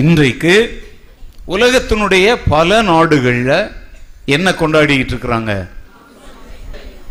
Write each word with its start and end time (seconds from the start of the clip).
இன்றைக்கு 0.00 0.54
உலகத்தினுடைய 1.54 2.26
பல 2.54 2.82
நாடுகளில் 2.82 3.70
என்ன 4.34 4.50
கொண்டாடிக்கிட்டு 4.50 5.12
இருக்கிறாங்க? 5.14 5.52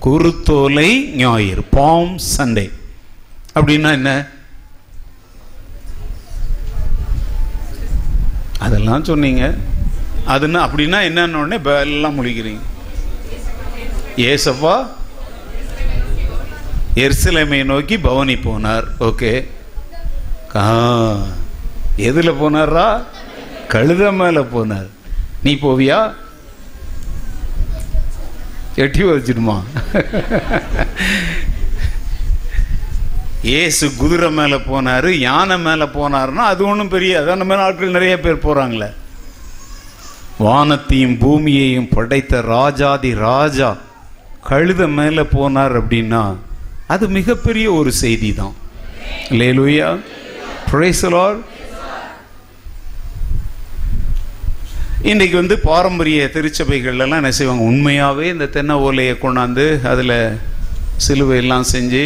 குருத்தோலை 0.05 0.89
ஞாயிறு 1.15 1.63
பாம் 1.75 2.15
சண்டே 2.37 2.65
அப்படின்னா 3.55 3.91
என்ன? 3.99 4.11
அதெல்லாம் 8.65 9.03
சொன்னீங்க. 9.03 9.43
அதுன்னா 10.33 10.59
அப்படின்னா 10.67 10.99
என்னன்னு 11.09 11.41
உடனே 11.43 11.57
எல்லாம் 11.79 12.17
முழிக்கிறீங்க 12.19 12.63
ஏசப்பா 14.29 14.75
எர்சிலைமை 17.05 17.63
நோக்கி 17.71 17.97
பவனி 17.97 18.35
போனார். 18.35 18.87
ஓகே 18.99 19.33
எதில் 22.07 22.39
போனாரா 22.39 22.87
கழுத 23.67 24.11
மேலே 24.11 24.41
போனார். 24.53 24.89
நீ 25.43 25.51
போவியா? 25.55 25.99
எட்டி 28.75 29.03
வச்சிடுமா? 29.03 29.55
ஏசு 33.59 33.85
குதிரை 33.97 34.29
மேலே 34.31 34.57
போனாரு 34.67 35.09
யானை 35.19 35.57
மேலே 35.57 35.85
போனாருன்னா 35.95 36.43
அது 36.51 36.61
ஒன்றும் 36.65 36.87
பெரிய 36.87 37.19
அதான் 37.19 37.45
மேல 37.45 37.61
ஆட்கள் 37.61 37.95
நிறைய 37.97 38.15
பேர் 38.19 38.45
போகிறாங்களே 38.45 38.89
வானத்தையும் 40.39 41.17
பூமியையும் 41.17 41.91
படைத்த 41.95 42.41
ராஜாதி 42.55 43.11
ராஜா 43.27 43.69
கழுத 44.49 44.87
மேலே 44.99 45.23
போனார் 45.35 45.75
அப்படின்னா 45.81 46.23
அது 46.87 47.07
மிகப்பெரிய 47.09 47.67
ஒரு 47.71 47.91
செய்தி 47.93 48.31
தான் 48.33 48.55
லேலுயா 49.31 49.89
பிரைசலார் 50.73 51.39
இன்றைக்கி 55.09 55.35
வந்து 55.39 55.55
பாரம்பரிய 55.65 56.29
திருச்சபைகள்லாம் 56.33 57.17
என்ன 57.19 57.31
செய்வாங்க? 57.37 57.63
உண்மையாகவே 57.71 58.25
இந்த 58.33 58.45
தென்னை 58.55 58.75
ஓலையை 58.85 59.13
கொண்டாந்து 59.23 59.65
அதில் 59.91 60.15
சிலுவையெல்லாம் 61.05 61.67
செஞ்சு 61.73 62.03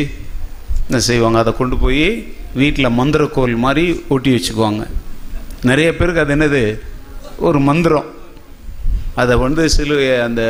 என்ன 0.88 1.00
செய்வாங்க? 1.10 1.38
அதை 1.44 1.54
கொண்டு 1.60 1.78
போய் 1.84 2.08
வீட்டில் 2.62 2.96
மந்திரக்கோல் 3.00 3.56
மாதிரி 3.66 3.86
ஒட்டி 4.16 4.34
வச்சுக்குவாங்க. 4.36 4.84
நிறைய 5.70 5.96
பேருக்கு 5.96 6.24
அது 6.26 6.36
என்னது? 6.36 6.64
ஒரு 7.38 7.62
மந்திரம். 7.70 8.12
அதை 9.24 9.38
வந்து 9.46 9.70
சிலுவை 9.78 10.12
அந்த 10.28 10.44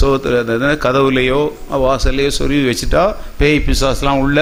சோத்து 0.00 0.38
அந்த 0.44 0.58
என்ன, 0.60 0.74
கதவுலையோ 0.86 1.42
வாசல்லையோ 1.86 2.32
சொருவி 2.40 2.64
வச்சுட்டா 2.70 3.04
பேய் 3.42 3.64
பிசாஸ்லாம் 3.66 4.24
உள்ள 4.26 4.40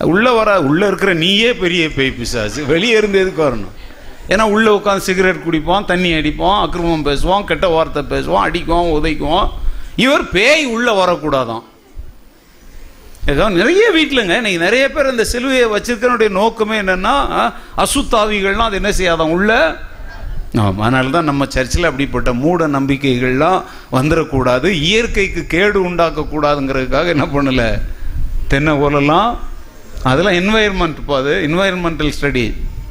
உள்ள 0.00 0.32
வர 0.32 0.60
உள்ள 0.60 0.86
இருக்கிற 0.86 1.14
நீயே 1.14 1.52
பெரிய 1.52 1.92
பேய் 1.92 2.10
பிசாசு. 2.10 2.66
வெளியே 2.66 2.96
இருந்து 2.96 3.18
எதுக்கு 3.18 3.42
வரணும்? 3.42 3.74
ஏன்னா 4.28 4.42
உள்ளே 4.42 4.70
உட்காந்து 4.70 4.96
சிகரெட் 4.96 5.44
குடிப்போம் 5.46 5.84
தண்ணி 5.84 6.12
அடிப்போம் 6.12 6.58
அக்கிரமம் 6.60 7.06
பேசுவோம் 7.06 7.44
கெட்ட 7.44 7.68
வார்த்தை 7.68 8.02
பேசுவோம் 8.02 8.44
அடிக்கும் 8.46 8.90
உதைக்குவோம் 8.96 9.48
இவர் 9.96 10.30
பேய் 10.30 10.64
உள்ளே 10.64 10.92
வரக்கூடாதான். 10.92 11.62
ஏதோ 13.26 13.48
நிறைய 13.48 13.90
வீட்டிலங்க 13.90 14.36
இன்னைக்கு 14.36 14.58
நிறைய 14.58 14.90
பேர் 14.90 15.10
இந்த 15.10 15.26
சிலுவையை 15.32 15.66
வச்சிருக்கனுடைய 15.74 16.28
நோக்கமே 16.28 16.80
என்னென்னா 16.80 17.14
அசுத்தாவிகள்லாம் 17.76 18.68
அது 18.68 18.76
என்ன 18.76 18.90
செய்யாதான் 18.90 19.34
உள்ள. 19.36 19.76
ஆமாம் 20.56 20.80
அதனால 20.80 21.10
தான் 21.10 21.24
நம்ம 21.24 21.44
சர்ச்சில் 21.44 21.84
அப்படிப்பட்ட 21.84 22.32
மூட 22.32 22.68
நம்பிக்கைகள்லாம் 22.68 23.62
வந்துடக்கூடாது 23.92 24.68
இயற்கைக்கு 24.70 25.46
கேடு 25.46 25.90
உண்டாக்கக்கூடாதுங்கிறதுக்காக 25.90 27.06
என்ன 27.06 27.24
பண்ணல? 27.24 27.80
தென்னை 28.48 28.74
ஓலெல்லாம் 28.74 29.38
அதெல்லாம் 30.10 30.38
என்வாயர்மெண்ட் 30.40 30.98
இப்போ 31.02 31.14
அது. 31.22 31.34
என்வாயர்மெண்டல் 31.48 32.14
ஸ்டடி 32.16 32.44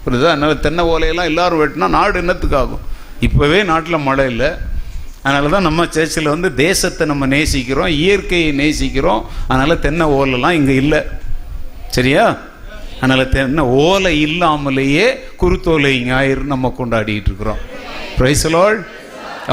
புரியுதா? 0.03 0.29
அதனால் 0.33 0.61
தென்னை 0.65 0.83
ஓலையெல்லாம் 0.93 1.29
எல்லோரும் 1.31 1.61
வெட்டினா 1.61 1.87
நாடு 1.97 2.15
என்னத்துக்காகும்? 2.21 2.85
இப்போவே 3.27 3.59
நாட்டில் 3.71 4.05
மழை 4.07 4.25
இல்லை. 4.31 4.49
அதனால 5.25 5.49
தான் 5.55 5.67
நம்ம 5.67 5.81
சர்ச்சில் 5.95 6.33
வந்து 6.33 6.49
தேசத்தை 6.63 7.03
நம்ம 7.11 7.25
நேசிக்கிறோம் 7.35 7.91
இயற்கையை 7.99 8.49
நேசிக்கிறோம். 8.61 9.21
அதனால் 9.51 9.81
தென்னை 9.85 10.05
ஓலைலாம் 10.17 10.57
இங்கே 10.59 10.75
இல்லை. 10.83 11.01
சரியா? 11.97 12.25
அதனால் 13.01 13.31
தென்னை 13.35 13.63
ஓலை 13.85 14.11
இல்லாமலேயே 14.25 15.07
குருத்தோலை 15.41 15.93
ஞாயிறு 16.09 16.43
நம்ம 16.53 16.73
கொண்டாடிட்டு 16.79 17.29
இருக்கிறோம். 17.31 17.61
பிரைசலோல் 18.17 18.77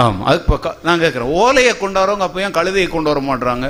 ஆமாம் 0.00 0.26
அது 0.30 0.38
இப்போ 0.42 0.56
நான் 0.86 1.00
கேட்குறேன் 1.02 1.32
ஓலையை 1.42 1.72
கொண்டாடுறவங்க 1.80 2.26
அப்போ 2.26 2.40
ஏன் 2.46 2.56
கழுதையை 2.58 2.88
கொண்டு 2.90 3.10
வர 3.10 3.20
மாட்டுறாங்க 3.28 3.68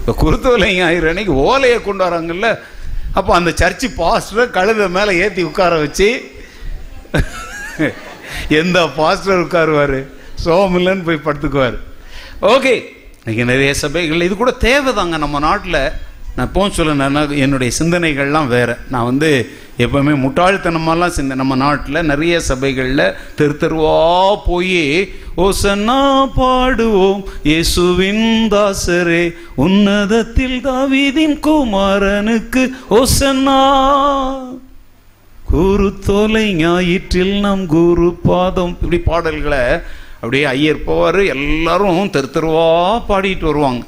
இப்போ 0.00 0.12
குருத்தோலை 0.22 0.68
ஞாயிறு 0.78 1.10
அன்னைக்கு 1.10 1.34
ஓலையை 1.50 1.78
கொண்டு 1.88 2.02
வராங்கல்ல. 2.06 2.48
அப்போ 3.18 3.32
அந்த 3.38 3.50
சர்ச்சு 3.60 3.86
பாஸ்டரை 4.00 4.44
கழுதை 4.56 4.86
மேலே 4.96 5.12
ஏற்றி 5.22 5.42
உட்கார 5.50 5.78
வச்சு 5.84 6.08
எந்த 8.60 8.78
பாஸ்டர் 8.98 9.42
உட்காருவார்? 9.44 9.98
சோமில்லன்னு 10.44 11.06
போய் 11.08 11.24
படுத்துக்குவார். 11.24 11.78
ஓகே 12.52 12.74
இன்னைக்கு 13.18 13.44
நிறைய 13.52 13.72
சபைகள் 13.74 14.26
இது 14.26 14.36
கூட 14.36 14.52
தேவைதாங்க 14.66 15.18
நம்ம 15.24 15.38
நாட்டில். 15.46 15.82
நான் 16.40 16.52
போன் 16.52 16.76
சொல்ல 16.76 17.24
என்னுடைய 17.44 17.70
சிந்தனைகள்லாம் 17.78 18.52
வேற. 18.56 18.70
நான் 18.92 19.08
வந்து 19.08 19.30
எப்போவுமே 19.84 20.12
முட்டாள்தனமாலாம் 20.22 21.14
சிந்த 21.16 21.34
நம்ம 21.40 21.54
நாட்டில் 21.62 22.06
நிறைய 22.10 22.34
சபைகளில் 22.40 23.02
தெரு 23.38 23.54
தெருவா 23.62 23.96
போய் 24.46 24.86
ஓசன்னா 25.44 25.98
பாடுவோம் 26.36 27.20
இயேசுவின் 27.50 28.48
தாசரே 28.54 29.22
உன்னதத்தில் 29.64 30.56
தாவீதின் 30.68 31.36
குமாரனுக்கு 31.46 32.64
ஓசன்னா. 33.00 33.60
குரு 35.52 35.88
தோலை 36.06 36.46
ஞாயிற்றில் 36.54 37.36
நம் 37.40 37.66
குரு 37.76 38.10
பாதம். 38.28 38.74
இப்படி 38.74 38.98
பாடல்களை 39.10 39.64
அப்படியே 40.14 40.44
ஐயர் 40.56 40.84
போவார் 40.88 41.22
எல்லாரும் 41.36 42.14
தெரு 42.16 42.30
தெருவா 42.34 42.68
பாடிட்டு 43.08 43.48
வருவாங்க. 43.52 43.84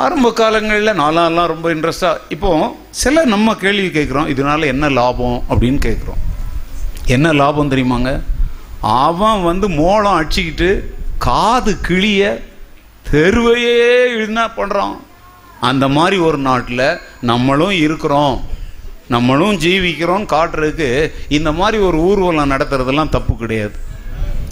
ஆரம்ப 0.00 0.32
காலங்களில் 0.32 0.98
நாளாலாம் 1.00 1.46
ரொம்ப 1.46 1.74
இன்ட்ரெஸ்டாக 1.74 2.20
இப்போது 2.28 2.68
சில 2.90 3.24
நம்ம 3.24 3.54
கேள்வி 3.54 3.88
கேட்குறோம் 3.88 4.30
இதனால 4.34 4.66
என்ன 4.66 4.88
லாபம் 4.88 5.42
அப்படின்னு 5.50 5.80
கேட்குறோம் 5.86 6.20
என்ன 7.06 7.32
லாபம் 7.32 7.70
தெரியுமாங்க? 7.70 8.22
அவன் 8.80 9.42
வந்து 9.42 9.68
மோளம் 9.68 10.16
அடிச்சுக்கிட்டு 10.18 10.68
காது 11.18 11.80
கிளிய 11.80 12.42
தெருவையே 13.10 14.24
என்ன 14.26 14.46
பண்ணுறான் 14.46 14.96
அந்த 15.60 15.88
மாதிரி 15.88 16.16
ஒரு 16.16 16.38
நாட்டில் 16.38 16.98
நம்மளும் 17.20 17.70
இருக்கிறோம் 17.70 18.44
நம்மளும் 19.08 19.54
ஜீவிக்கிறோம் 19.54 20.26
காட்டுறதுக்கு 20.32 21.12
இந்த 21.28 21.52
மாதிரி 21.52 21.82
ஒரு 21.82 21.98
ஊர்வலம் 21.98 22.50
நடத்துறதெல்லாம் 22.50 23.08
தப்பு 23.08 23.36
கிடையாது. 23.36 23.72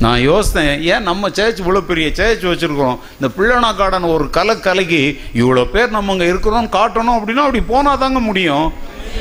நான் 0.03 0.21
யோசித்தேன் 0.29 0.81
ஏன் 0.93 1.03
நம்ம 1.03 1.31
சேர்ச் 1.31 1.61
இவ்வளோ 1.63 1.81
பெரிய 1.81 2.07
சேர்ச் 2.15 2.45
வச்சுருக்கிறோம்? 2.47 2.99
இந்த 3.15 3.29
பிள்ளைனா 3.37 3.71
கார்டன் 3.77 4.03
ஒரு 4.03 4.31
கலை 4.31 4.61
கலைக்கு 4.61 5.01
இவ்வளோ 5.35 5.65
பேர் 5.65 5.97
நம்ம 5.97 6.13
இங்கே 6.13 6.29
இருக்கிறோம்னு 6.33 6.71
காட்டணும் 6.77 7.19
அப்படின்னா 7.19 7.45
அப்படி 7.47 7.61
போனால் 7.61 7.99
தாங்க 7.99 8.21
முடியும். 8.21 8.73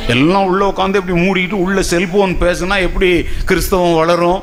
எல்லாம் 0.07 0.45
உள்ளே 0.45 0.65
உட்காந்து 0.65 0.99
இப்படி 1.01 1.17
மூடிக்கிட்டு 1.19 1.63
உள்ள 1.65 1.79
செல்ஃபோன் 1.81 2.33
பேசுனா 2.43 2.75
எப்படி 2.87 3.09
கிறிஸ்தவம் 3.45 3.99
வளரும்? 4.01 4.41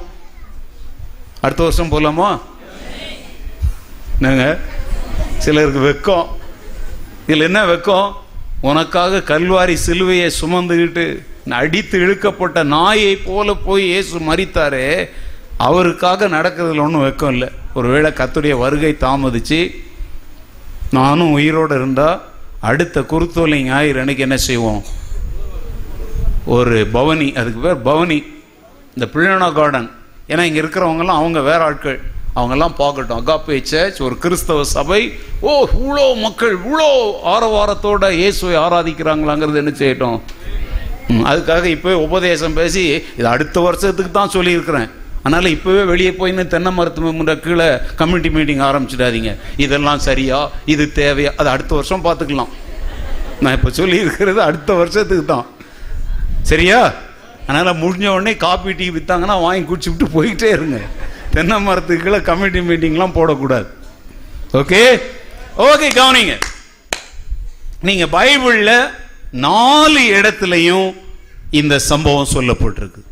அடுத்த 1.41 1.63
வருஷம் 1.63 1.89
போகலாமா 1.89 2.41
என்னங்க? 4.21 4.59
சிலருக்கு 5.39 5.81
வெக்கம். 5.89 6.27
இதில் 7.27 7.41
என்ன 7.41 7.65
வெக்கம்? 7.65 8.13
உனக்காக 8.61 9.23
கல்வாரி 9.33 9.77
சிலுவையை 9.87 10.31
சுமந்துக்கிட்டு 10.41 11.07
அடித்து 11.51 11.97
இழுக்கப்பட்ட 11.99 12.63
நாயை 12.63 13.17
போல 13.17 13.55
போய் 13.55 13.85
இயேசு 13.87 14.19
மறித்தாரே 14.19 14.89
அவருக்காக 15.65 16.29
நடக்கிறதுல 16.29 16.85
ஒன்றும் 16.87 17.05
வெக்கம் 17.07 17.33
இல்லை. 17.35 17.49
ஒருவேளை 17.79 18.11
கத்துடைய 18.19 18.55
வருகை 18.63 18.93
தாமதிச்சு 19.05 19.61
நானும் 20.97 21.35
உயிரோடு 21.37 21.75
இருந்தால் 21.75 22.21
அடுத்த 22.69 23.01
குருத்தோலை 23.13 23.59
ஞாயிறு 23.69 24.01
அன்னைக்கு 24.03 24.27
என்ன 24.27 24.37
செய்வோம்? 24.49 24.83
ஒரு 26.57 26.77
பவனி 26.97 27.29
அதுக்கு 27.41 27.61
பேர் 27.65 27.81
பவனி. 27.89 28.19
இந்த 28.95 29.07
பிள்ளனா 29.15 29.49
கார்டன் 29.59 29.89
ஏன்னா 30.33 30.43
இங்கே 30.49 30.61
இருக்கிறவங்கலாம் 30.63 31.21
அவங்க 31.21 31.41
வேற 31.49 31.61
ஆட்கள். 31.69 31.99
அவங்கெல்லாம் 32.37 32.77
பார்க்கட்டும். 32.81 33.21
அகாப்பே 33.23 33.59
சர்ச் 33.71 33.99
ஒரு 34.07 34.15
கிறிஸ்தவ 34.25 34.65
சபை. 34.75 35.01
ஓ 35.49 35.53
இவ்வளோ 35.79 36.05
மக்கள் 36.25 36.55
இவ்வளோ 36.59 36.89
ஆரவாரத்தோட 37.35 38.11
இயேசுவை 38.21 38.57
ஆராதிக்கிறாங்களாங்கிறது 38.65 39.61
என்ன 39.63 39.73
செய்யட்டும்? 39.83 40.19
அதுக்காக 41.31 41.65
இப்போ 41.77 41.91
உபதேசம் 42.07 42.57
பேசி 42.61 42.83
இது 43.19 43.29
அடுத்த 43.35 43.61
வருஷத்துக்கு 43.67 44.13
தான் 44.21 44.35
சொல்லியிருக்கிறேன். 44.37 44.89
அதனால் 45.27 45.55
இப்போவே 45.55 45.83
வெளியே 45.91 46.13
போயின்னு 46.19 46.45
தென்னை 46.55 46.73
மரத்து 46.79 47.41
கீழே 47.47 47.69
கம்யூனிட்டி 48.01 48.31
மீட்டிங் 48.37 48.63
ஆரம்பிச்சிடாதீங்க. 48.69 49.33
இதெல்லாம் 49.65 50.05
சரியா? 50.09 50.39
இது 50.75 50.85
தேவையா? 51.01 51.33
அது 51.41 51.49
அடுத்த 51.55 51.75
வருஷம் 51.79 52.05
பார்த்துக்கலாம். 52.07 52.53
நான் 53.45 53.57
இப்போ 53.57 53.71
சொல்லி 53.79 53.97
இருக்கிறது 54.05 54.41
அடுத்த 54.49 54.73
வருஷத்துக்கு 54.81 55.25
தான். 55.25 55.47
சரியா? 56.51 56.81
அதனால் 57.47 57.81
முடிஞ்ச 57.81 58.07
உடனே 58.13 58.33
காப்பி 58.45 58.73
டீ 58.79 58.87
விற்றாங்கன்னா 58.97 59.37
வாங்கி 59.47 59.65
குடிச்சுட்டு 59.71 60.07
போயிட்டே 60.17 60.49
இருங்க. 60.57 60.79
தென்னை 61.35 61.57
மரத்துக்கு 61.67 62.05
கீழே 62.05 62.21
கமிட்டி 62.29 62.61
மீட்டிங்லாம் 62.69 63.17
போடக்கூடாது. 63.19 63.69
ஓகே 64.61 64.81
ஓகே 65.69 65.89
கவனிங்க. 65.99 66.37
நீங்கள் 67.89 68.13
பைபிளில் 68.17 68.77
நாலு 69.47 70.01
இடத்துலையும் 70.21 70.89
இந்த 71.61 71.75
சம்பவம் 71.91 72.33
சொல்லப்பட்டிருக்கு. 72.37 73.03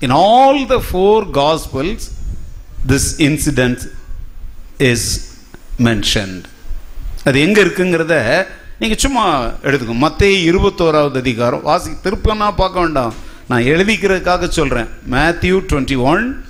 In 0.00 0.10
all 0.10 0.66
the 0.66 0.82
four 0.90 1.24
gospels 1.30 2.10
this 2.86 3.08
incident 3.18 3.82
is 4.78 5.36
mentioned 5.78 6.44
அது 7.24 7.40
எங்கே 7.40 7.62
இருக்குங்கிறத 7.62 8.46
நீங்கள் 8.78 8.98
சும்மா 8.98 9.44
எடுத்துக்கோங்க 9.62 9.94
மற்ற 9.94 10.26
இருபத்தோராவது 10.26 11.16
அதிகாரம். 11.16 11.62
வாசி 11.62 11.90
திருப்பனா 11.90 12.54
பார்க்க 12.56 12.80
வேண்டாம். 12.80 13.14
நான் 13.48 13.62
எழுதிக்கிறதுக்காக 13.62 14.48
சொல்கிறேன் 14.48 14.88
Matthew 15.10 15.62
twenty 15.68 15.96
one 15.96 16.44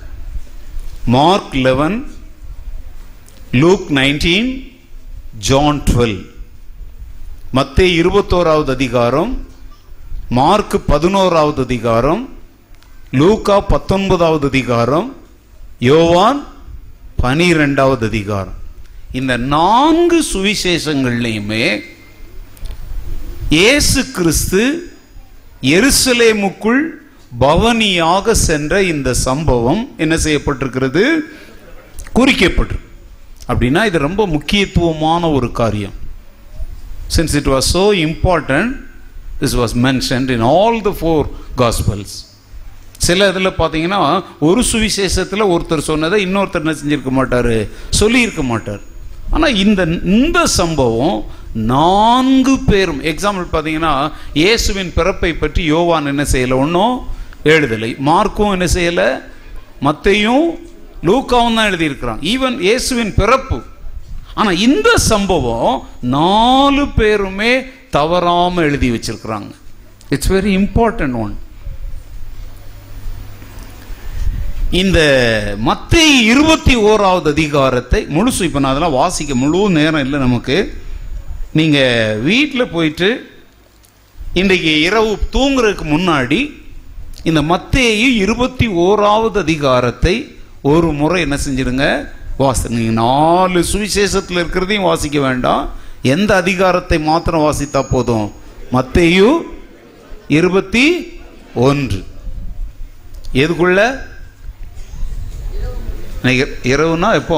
Mark 1.05 1.55
eleven 1.55 2.11
Luke 3.51 3.87
nineteen 3.89 4.73
John 5.37 5.81
twelve 5.81 6.25
மத்திய 7.51 8.03
இருபத்தோராவது 8.03 8.69
அதிகாரம் 8.69 9.45
மார்க் 10.29 10.75
பதினோராவது 10.87 11.61
அதிகாரம் 11.61 12.38
லூகா 13.11 13.59
பத்தொன்பதாவது 13.59 14.47
அதிகாரம் 14.47 15.15
யோவான் 15.79 16.47
பனிரெண்டாவது 17.15 18.07
அதிகாரம். 18.07 18.53
இந்த 19.11 19.37
நான்கு 19.37 20.23
சுவிசேஷங்கள்லையுமே 20.33 21.81
இயேசு 23.49 24.11
கிறிஸ்து 24.11 24.93
எருசலேமுக்குள் 25.61 26.83
பவனியாக 27.39 28.33
சென்ற 28.33 28.83
இந்த 28.83 29.13
சம்பவம் 29.13 29.91
என்ன 29.97 30.15
செய்யப்பட்டிருக்கிறது? 30.15 31.03
குறிக்கப்பட்டிருக்கு. 32.15 32.87
அப்படின்னா 33.47 33.85
இது 33.85 33.97
ரொம்ப 33.97 34.27
முக்கியத்துவமான 34.27 35.31
ஒரு 35.31 35.51
காரியம். 35.51 35.93
Since 37.17 37.35
it 37.35 37.47
was 37.47 37.73
so 37.73 37.85
important 38.07 38.73
this 39.41 39.59
was 39.63 39.77
mentioned 39.87 40.29
in 40.29 40.41
all 40.41 40.81
the 40.81 40.95
four 41.01 41.27
gospels 41.57 42.17
சில 43.07 43.27
இதில் 43.31 43.57
பார்த்தீங்கன்னா 43.59 44.01
ஒரு 44.47 44.61
சுவிசேஷத்தில் 44.71 45.49
ஒருத்தர் 45.53 45.89
சொன்னதை 45.89 46.17
இன்னொருத்தர் 46.25 46.63
என்ன 46.65 46.75
செஞ்சிருக்க 46.81 47.11
மாட்டார்? 47.19 47.55
சொல்லியிருக்க 47.99 48.43
மாட்டார். 48.51 48.81
ஆனால் 49.35 49.57
இந்த 49.63 49.81
இந்த 50.17 50.39
சம்பவம் 50.59 51.17
நான்கு 51.73 52.55
பேரும் 52.71 53.01
எக்ஸாம்பிள் 53.11 53.45
பார்த்தீங்கன்னா 53.53 53.93
இயேசுவின் 54.41 54.91
பிறப்பை 54.97 55.31
பற்றி 55.33 55.61
யோவான் 55.73 56.11
என்ன 56.13 56.23
செய்யலை? 56.33 56.55
ஒன்றும் 56.63 56.95
எழுதலை. 57.53 57.91
மார்க்கும் 58.09 58.53
என்ன 58.55 58.67
செய்யலை? 58.77 59.09
மத்தையும் 59.87 60.47
லூக்காவும் 61.07 61.57
தான் 61.57 61.69
எழுதியிருக்கிறான். 61.71 62.21
ஈவன் 62.33 62.57
இயேசுவின் 62.67 63.13
பிறப்பு. 63.19 63.57
ஆனால் 64.39 64.61
இந்த 64.67 64.89
சம்பவம் 65.11 65.75
நாலு 66.17 66.83
பேருமே 66.99 67.51
தவறாமல் 67.97 68.65
எழுதி 68.69 68.89
வச்சிருக்கிறாங்க. 68.95 69.51
இட்ஸ் 70.15 70.31
வெரி 70.35 70.51
இம்பார்ட்டன்ட் 70.61 71.17
ஒன் 71.23 71.33
இந்த 74.71 75.55
மத்திய 75.57 76.31
இருபத்தி 76.31 76.75
ஓராவது 76.75 77.27
அதிகாரத்தை 77.27 78.05
முழுசு 78.05 78.41
இப்போ 78.41 78.59
நான் 78.59 78.71
அதெல்லாம் 78.71 78.91
வாசிக்க 78.91 79.35
முழு 79.35 79.69
நேரம் 79.69 80.01
இல்லை 80.01 80.19
நமக்கு. 80.19 80.77
நீங்கள் 81.53 82.19
வீட்டில் 82.19 82.67
போயிட்டு 82.67 83.31
இன்றைக்கு 84.33 84.81
இரவு 84.81 85.17
தூங்குறதுக்கு 85.31 85.85
முன்னாடி 85.85 86.51
இந்த 87.23 87.41
மத்தேயு 87.41 88.15
இருபத்தி 88.15 88.67
ஓராவது 88.67 89.37
அதிகாரத்தை 89.37 90.35
ஒரு 90.61 90.91
முறை 90.91 91.21
என்ன 91.21 91.37
செஞ்சிருங்க? 91.47 92.07
வாசி 92.37 92.69
நீங்கள் 92.69 92.93
நாலு 92.93 93.65
சுவிசேஷத்தில் 93.73 94.41
இருக்கிறதையும் 94.41 94.87
வாசிக்க 94.89 95.19
வேண்டாம். 95.19 95.69
எந்த 96.01 96.35
அதிகாரத்தை 96.35 96.99
மாத்திரம் 96.99 97.51
வாசித்தா 97.51 97.85
போதும்? 97.89 98.31
மத்தேயு 98.71 99.41
இருபத்தி 100.27 101.11
ஒன்று. 101.53 102.03
எதுக்குள்ள? 103.33 104.07
இன்னைக்கு 106.21 106.45
இரவுனா 106.63 107.09
எப்போ? 107.13 107.37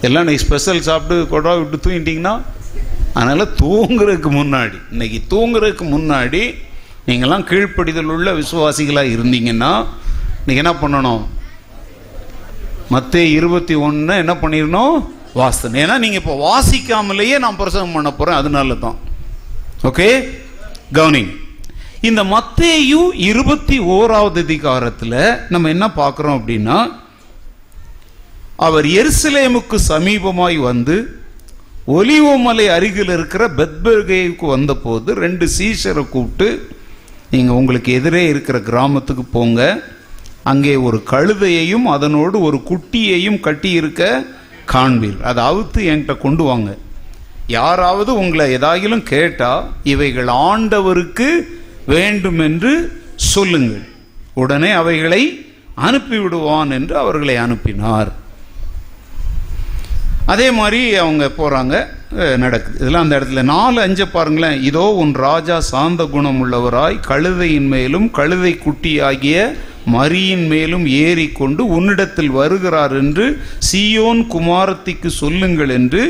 எல்லாம் 0.00 0.22
இன்னைக்கு 0.24 0.44
ஸ்பெஷல் 0.44 0.80
சாப்பிட்டு 0.80 1.16
கொடா 1.30 1.52
விட்டு 1.58 1.76
தூங்கிட்டீங்கன்னா 1.84 2.34
அதனால் 3.14 3.52
தூங்குறதுக்கு 3.62 4.30
முன்னாடி 4.40 4.78
இன்னைக்கு 4.90 5.18
தூங்குறதுக்கு 5.32 5.84
முன்னாடி 5.94 6.42
நீங்கள்லாம் 7.06 7.46
கீழ்ப்படிதல் 7.50 8.12
உள்ள 8.14 8.32
விசுவாசிகளாக 8.32 9.12
இருந்தீங்கன்னா 9.16 9.72
நீங்கள் 10.46 10.62
என்ன 10.64 10.72
பண்ணணும்? 10.82 11.22
மற்ற 12.90 13.20
இருபத்தி 13.38 13.74
ஒன்று 13.86 14.16
என்ன 14.16 14.34
பண்ணிடணும்? 14.34 14.96
வாசனை. 15.34 15.82
ஏன்னா 15.84 15.98
நீங்கள் 15.98 16.20
இப்போ 16.22 16.34
வாசிக்காமலேயே 16.48 17.38
நான் 17.38 17.56
பிரசங்கம் 17.56 17.92
பண்ண 17.92 18.10
போகிறேன் 18.12 18.36
அதனால 18.36 18.74
தான் 18.74 18.98
ஓகே 19.82 20.06
கவனிங் 20.92 21.32
இந்த 22.00 22.24
மத்தேயு 22.24 23.00
இருபத்தி 23.30 23.78
ஓராவது 23.96 24.40
அதிகாரத்தில் 24.44 25.18
நம்ம 25.48 25.68
என்ன 25.68 25.86
பார்க்குறோம் 26.00 26.38
அப்படின்னா 26.38 26.78
அவர் 28.64 28.86
எருசலேமுக்கு 29.00 29.78
சமீபமாய் 29.88 30.56
வந்து 30.56 30.96
ஒலிவமலை 31.96 32.66
அருகில் 32.76 33.12
இருக்கிற 33.16 33.48
பெத்பர்கேவுக்கு 33.58 34.46
வந்தபோது 34.46 35.14
ரெண்டு 35.24 35.46
சீஷரை 35.58 36.08
கூப்பிட்டு 36.08 36.48
நீங்கள் 37.30 37.54
உங்களுக்கு 37.54 37.92
எதிரே 37.92 38.22
இருக்கிற 38.28 38.60
கிராமத்துக்கு 38.60 39.24
போங்க. 39.36 39.60
அங்கே 40.42 40.76
ஒரு 40.76 41.02
கழுதையையும் 41.12 41.86
அதனோடு 41.94 42.36
ஒரு 42.40 42.58
குட்டியையும் 42.70 43.38
கட்டியிருக்க 43.46 44.02
காண்பீர். 44.72 45.20
அதை 45.20 45.40
அவுத்து 45.44 45.80
என்கிட்ட 45.90 46.18
கொண்டு 46.18 46.42
வாங்க. 46.42 46.70
யாராவது 47.46 48.10
உங்களை 48.14 48.56
ஏதாயிலும் 48.56 49.02
கேட்டால் 49.02 49.66
இவைகள் 49.82 50.26
ஆண்டவருக்கு 50.26 51.28
வேண்டும் 51.86 52.38
என்று 52.38 52.72
சொல்லுங்கள். 53.14 53.86
உடனே 54.34 54.70
அவைகளை 54.70 55.22
அனுப்பிவிடுவான் 55.88 56.70
என்று 56.70 56.96
அவர்களை 56.98 57.36
அனுப்பினார். 57.36 58.12
அதே 60.32 60.48
மாதிரி 60.50 60.80
அவங்க 61.02 61.24
போகிறாங்க 61.38 61.74
நடக்குது. 62.36 62.76
இதெல்லாம் 62.80 63.04
அந்த 63.06 63.16
இடத்துல. 63.20 63.42
நாலு 63.52 63.78
அஞ்சு 63.80 64.04
பாருங்களேன். 64.08 64.58
இதோ 64.70 64.84
உன் 65.02 65.12
ராஜா 65.26 65.56
சாந்த 65.70 66.04
குணம் 66.14 66.40
உள்ளவராய் 66.42 66.96
கழுதையின் 67.10 67.68
மேலும் 67.74 68.06
கழுதை 68.18 68.52
குட்டியாகிய 68.64 69.38
மரியின் 69.94 70.46
மேலும் 70.46 70.86
ஏறிக்கொண்டு 70.86 71.62
உன்னிடத்தில் 71.76 72.30
வருகிறார் 72.38 72.94
என்று 73.00 73.26
சியோன் 73.68 74.22
குமாரத்திக்கு 74.34 75.10
சொல்லுங்கள் 75.22 75.72
என்று 75.78 76.02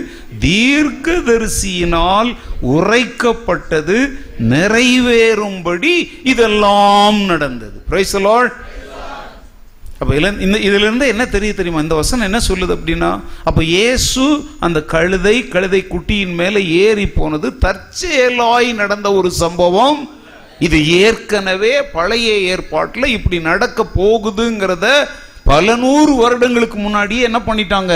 தீர்க்கதரிசியினால் 0.45 2.31
உரைக்கப்பட்டது 2.77 3.99
நிறைவேறும்படி 4.53 5.95
இதெல்லாம் 6.33 7.21
நடந்தது. 7.33 7.79
பிரைசலால். 7.91 8.49
அப்போ 10.01 10.13
இல்லை 10.15 10.31
இந்த 10.47 10.57
இதிலிருந்து 10.69 11.07
என்ன 11.13 11.25
தெரிய 11.35 11.53
தெரியுமா? 11.59 11.81
இந்த 11.85 11.97
வசனம் 12.01 12.27
என்ன 12.29 12.41
சொல்லுது 12.49 12.73
அப்படின்னா 12.77 13.11
அப்போ 13.49 13.63
இயேசு 13.77 14.25
அந்த 14.67 14.79
கழுதை 14.95 15.37
கழுதை 15.55 15.81
குட்டியின் 15.93 16.35
மேலே 16.41 16.61
ஏறி 16.83 17.07
போனது 17.19 17.51
தற்செயலாய் 17.65 18.69
நடந்த 18.81 19.11
ஒரு 19.19 19.31
சம்பவம். 19.43 20.01
இது 20.67 20.79
ஏற்கனவே 21.05 21.73
பழைய 21.97 22.29
ஏற்பாட்டில் 22.53 23.15
இப்படி 23.17 23.39
நடக்க 23.51 23.87
போகுதுங்கிறத 24.01 24.87
பல 25.51 25.77
நூறு 25.83 26.13
வருடங்களுக்கு 26.23 26.79
முன்னாடியே 26.85 27.23
என்ன 27.29 27.39
பண்ணிட்டாங்க? 27.49 27.93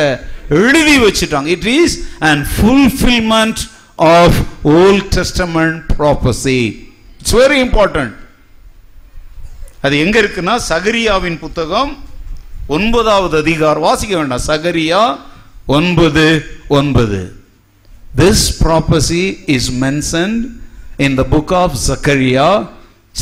எழுதி 0.63 0.97
வச்சுட்டாங்க. 1.05 1.49
It 1.57 1.71
is 1.81 1.97
and 2.29 2.45
fulfilment 2.55 3.63
of 3.97 4.39
Old 4.77 5.09
Testament 5.19 5.81
prophecy 5.99 6.61
it's 7.21 7.37
very 7.43 7.59
important 7.67 8.15
அது 9.83 9.99
எங்க 9.99 10.17
இருக்குன்னா 10.21 10.55
சகரியாவின் 10.69 11.39
புத்தகம் 11.39 11.93
ஒன்பதாவது 12.67 13.37
அதிகாரம். 13.39 13.83
வாசிக்க 13.83 14.17
வேண்டாம். 14.17 14.43
சகரியா 14.47 15.19
ஒன்பது 15.67 16.25
ஒன்பது. 16.69 17.21
This 18.17 18.45
prophecy 18.65 19.23
is 19.47 19.71
mentioned 19.85 20.43
in 20.97 21.15
the 21.15 21.25
book 21.31 21.55
of 21.55 21.77
Zechariah 21.89 22.69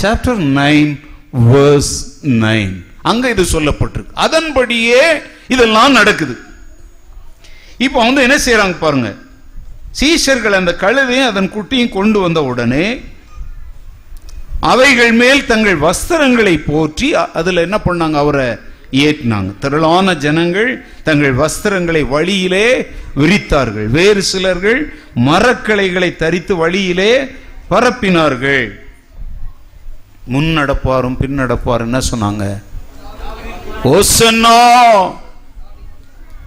chapter 0.03 0.41
nine 0.59 0.91
verse 1.53 1.95
nine 2.23 2.75
அங்க 3.03 3.31
இது 3.31 3.43
சொல்லப்பட்டிருக்கு. 3.43 4.15
அதன்படியே 4.27 5.03
இதெல்லாம் 5.49 5.93
நடக்குது. 5.93 6.35
இப்போ 7.79 7.99
வந்து 8.05 8.23
என்ன 8.23 8.37
செய்யறாங்க 8.37 8.77
பாருங்க. 8.79 9.15
சீஷர்கள் 10.01 10.59
அந்த 10.61 10.77
கழுதையும் 10.81 11.27
அதன் 11.27 11.53
குட்டியும் 11.55 11.95
கொண்டு 11.99 12.21
வந்த 12.21 12.43
உடனே 12.43 13.01
அவைகள் 14.61 15.13
மேல் 15.13 15.47
தங்கள் 15.47 15.81
வஸ்திரங்களை 15.81 16.65
போற்றி 16.67 17.15
அதில் 17.15 17.35
அதுல 17.35 17.61
என்ன 17.61 17.81
பண்ணாங்க? 17.85 18.13
அவரை 18.13 18.47
ஏற்றினாங்க. 18.93 19.59
திரளான 19.59 20.15
ஜனங்கள் 20.15 20.87
தங்கள் 21.05 21.37
வஸ்திரங்களை 21.37 22.09
வழியிலே 22.09 22.87
விரித்தார்கள். 23.17 23.87
வேறு 23.87 24.23
சிலர்கள் 24.23 24.95
மரக்கிளைகளை 25.15 26.17
தரித்து 26.17 26.57
வழியிலே 26.57 27.31
பரப்பினார்கள். 27.71 28.81
முன் 30.27 30.59
நடப்பாரும் 30.59 31.17
என்ன 31.79 31.99
சொன்னாங்க? 31.99 32.63
ஓசன்னா! 33.85 35.11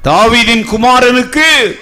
தாவிதின் 0.03 0.65
குமாரனுக்கு! 0.65 1.79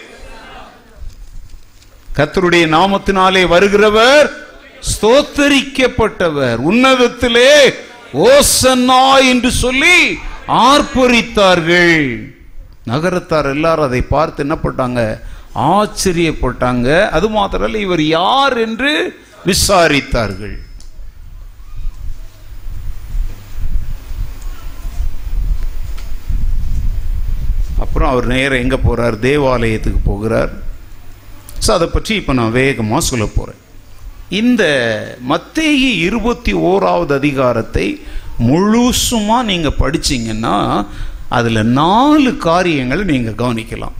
கத்தருடைய 2.16 2.68
நாமத்தினாலே 2.68 3.48
வருகிறவர் 3.48 4.48
ஸ்தோத்தரிக்கப்பட்டவர். 4.92 6.60
உன்னதத்திலே 6.72 7.52
ஓசன்னா 8.30 9.04
என்று 9.32 9.52
சொல்லி 9.64 9.98
ஆர்ப்பரித்தார்கள். 10.70 12.06
நகரத்தார் 12.92 13.50
எல்லாரும் 13.56 13.88
அதை 13.90 14.02
பார்த்து 14.16 14.44
என்ன 14.46 14.56
பண்ணாங்க 14.64 15.02
ஆச்சரியப்பட்டாங்க. 15.72 16.88
அது 17.18 17.28
மாத்திரல்ல 17.36 17.84
இவர் 17.88 18.04
யார் 18.06 18.56
என்று 18.66 18.92
விசாரித்தார்கள். 19.50 20.58
அப்புறம் 27.84 28.12
அவர் 28.14 28.28
நேரம் 28.36 28.64
எங்க 28.64 28.78
போறார்? 28.88 29.16
தேவாலயத்துக்கு 29.30 30.02
போகிறார். 30.12 30.52
ஸோ 31.66 31.70
அதை 31.78 31.88
பற்றி 31.94 32.14
இப்போ 32.20 32.34
நான் 32.40 32.58
வேகமாக 32.62 33.08
சொல்ல 33.12 33.26
போகிறேன் 33.38 33.62
இந்த 34.30 34.64
மத்தேயு 35.30 35.90
இருபத்தி 35.98 36.54
ஓராவது 36.54 37.14
அதிகாரத்தை 37.14 38.02
முழுசுமா 38.40 39.44
நீங்கள் 39.44 39.80
படிச்சீங்கன்னா 39.80 40.86
அதில் 41.30 41.64
நாலு 41.64 42.38
காரியங்களை 42.38 43.04
நீங்கள் 43.04 43.34
கவனிக்கலாம். 43.34 43.98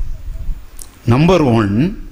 நம்பர் 1.06 1.42
ஒன் 1.42 2.06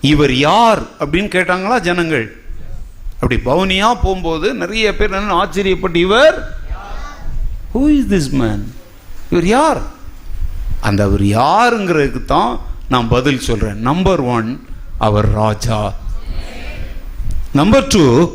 இவர் 0.00 0.36
யார் 0.36 0.82
அப்படின்னு 1.00 1.30
கேட்டாங்களா 1.34 1.80
ஜனங்கள்? 1.80 2.36
அப்படி 3.14 3.40
பவுனியாக 3.44 4.02
போகும்போது 4.02 4.54
நிறைய 4.54 4.96
பேர் 4.96 5.10
என்ன 5.10 5.46
ஆச்சரியப்பட்டு 5.46 5.96
இவர் 5.96 6.36
ஹூ 7.74 7.88
இஸ் 7.88 8.10
திஸ் 8.14 8.30
மேன் 8.30 8.74
இவர் 9.30 9.46
யார்? 9.46 9.80
அந்த 10.80 11.04
அவர் 11.04 11.22
யாருங்கிறதுக்கு 11.22 12.24
தான் 12.24 12.60
நான் 12.88 13.08
பதில் 13.08 13.38
சொல்கிறேன் 13.38 13.78
நம்பர் 13.78 14.20
ஒன் 14.20 14.66
அவர் 14.98 15.28
ராஜா. 15.30 15.94
நம்பர் 17.54 17.86
டூ 17.86 18.30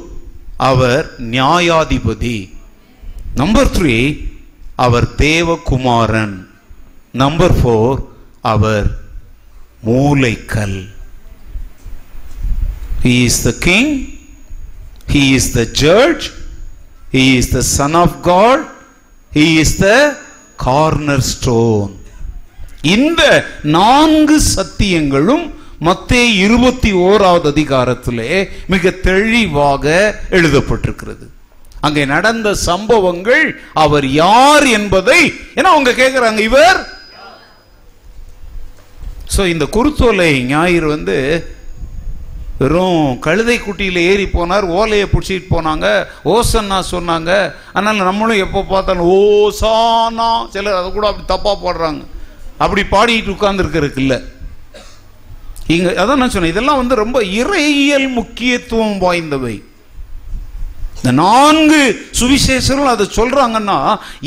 அவர் 0.57 1.13
நியாயாதிபதி. 1.17 2.49
நம்பர் 3.35 3.67
த்ரீ 3.67 4.27
அவர் 4.75 5.07
தேவகுமாரன். 5.15 6.47
நம்பர் 7.11 7.55
ஃபோர் 7.55 8.05
அவர் 8.41 8.97
மூளைக்கல். 9.85 10.89
He 13.03 13.23
is 13.23 13.43
the 13.43 13.51
king 13.51 14.05
king, 15.07 15.33
is 15.33 15.51
the 15.51 15.65
judge 15.65 16.29
judge, 16.29 17.35
is 17.35 17.51
the 17.51 17.61
son 17.61 17.93
of 17.93 18.23
God 18.23 18.69
God, 19.33 19.37
is 19.37 19.77
the 19.77 20.17
cornerstone 21.21 21.99
இந்த 22.81 23.45
நான்கு 23.63 24.41
சத்தியங்களும் 24.55 25.53
மத்தே 25.85 26.21
இருபத்தி 26.45 26.91
ஓராவது 26.93 27.47
அதிகாரத்திலே 27.53 28.49
மிக 28.73 28.91
தெளிவாக 29.07 29.85
எழுதப்பட்டிருக்கிறது. 30.37 31.25
அங்கே 31.81 32.03
நடந்த 32.05 32.53
சம்பவங்கள் 32.53 33.61
அவர் 33.73 34.05
யார் 34.23 34.65
என்பதை 34.77 35.19
ஏன்னா 35.57 35.69
அவங்க 35.73 35.91
கேட்கிறாங்க 35.91 36.39
இவர்? 36.39 36.79
ஸோ 39.35 39.45
இந்த 39.53 39.65
குருத்தோலை 39.75 40.31
ஞாயிறு 40.53 40.87
வந்து 40.87 41.17
வெறும் 42.59 43.19
கழுதை 43.25 43.57
குட்டியில் 43.59 43.99
ஏறி 44.09 44.25
போனார் 44.25 44.65
ஓலையை 44.77 45.07
பிடிச்சிட்டு 45.11 45.47
போனாங்க 45.49 45.87
ஓசன்னா 46.35 46.77
சொன்னாங்க. 46.93 47.31
அதனால 47.73 48.03
நம்மளும் 48.09 48.43
எப்போ 48.45 48.61
பார்த்தாலும் 48.63 49.09
ஓசானா 49.17 50.29
சிலர் 50.53 50.79
அதை 50.79 50.91
கூட 50.91 51.07
அப்படி 51.09 51.27
தப்பாக 51.33 51.57
போடுறாங்க. 51.65 52.01
அப்படி 52.57 52.83
பாடிட்டு 52.95 53.35
உட்கார்ந்துருக்கிறதுக்கு 53.35 54.03
இல்லை. 54.05 54.19
இங்க 55.75 55.87
அதான் 56.01 56.21
நான் 56.21 56.33
சொன்னேன் 56.33 56.53
இதெல்லாம் 56.53 56.81
வந்து 56.81 56.95
ரொம்ப 57.03 57.19
இறையியல் 57.41 58.07
முக்கியத்துவம் 58.19 58.95
வாய்ந்தவை. 59.05 59.55
இந்த 60.97 61.11
நான்கு 61.23 61.81
சுவிசேஷர்கள் 62.19 62.93
அதை 62.93 63.05
சொல்றாங்கன்னா 63.17 63.79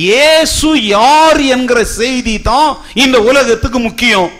இயேசு 0.08 0.68
யார் 0.86 1.40
என்கிற 1.54 1.80
செய்தி 1.84 2.34
தான் 2.50 2.70
இந்த 3.04 3.16
உலகத்துக்கு 3.30 3.78
முக்கியம். 3.78 4.30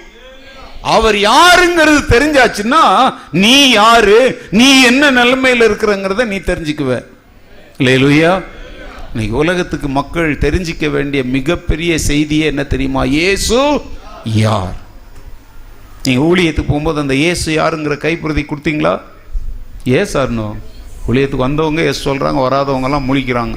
அவர் 0.94 1.16
யாருங்கிறது 1.30 2.02
தெரிஞ்சாச்சுன்னா 2.12 2.82
நீ 3.42 3.56
யாரு 3.70 4.20
நீ 4.60 4.68
என்ன 4.90 5.10
நிலைமையில 5.18 5.66
இருக்கிறங்கிறத 5.68 6.24
நீ 6.32 6.38
தெரிஞ்சுக்குவ. 6.50 6.92
லேலுயா 7.86 8.32
இன்னைக்கு 9.12 9.36
உலகத்துக்கு 9.36 9.88
மக்கள் 9.88 10.30
தெரிஞ்சிக்க 10.44 10.86
வேண்டிய 10.90 11.20
மிகப்பெரிய 11.36 11.92
செய்தியே 11.98 12.46
என்ன 12.52 12.62
தெரியுமா? 12.64 13.04
இயேசு 13.18 13.58
யார்? 14.44 14.76
நீங்கள் 16.06 16.26
ஊழியத்துக்கு 16.30 16.70
போகும்போது 16.72 16.98
அந்த 17.04 17.14
ஏசு 17.30 17.48
யாருங்கிற 17.60 17.94
கைப்பிரதி 18.04 18.42
கொடுத்தீங்களா? 18.50 18.92
ஏஸ் 19.98 20.14
ஆர்னோ 20.20 20.48
ஊழியத்துக்கு 21.08 21.46
வந்தவங்க 21.48 21.82
எஸ் 21.90 22.06
சொல்கிறாங்க 22.08 22.38
வராதவங்கலாம் 22.46 23.06
முழிக்கிறாங்க. 23.10 23.56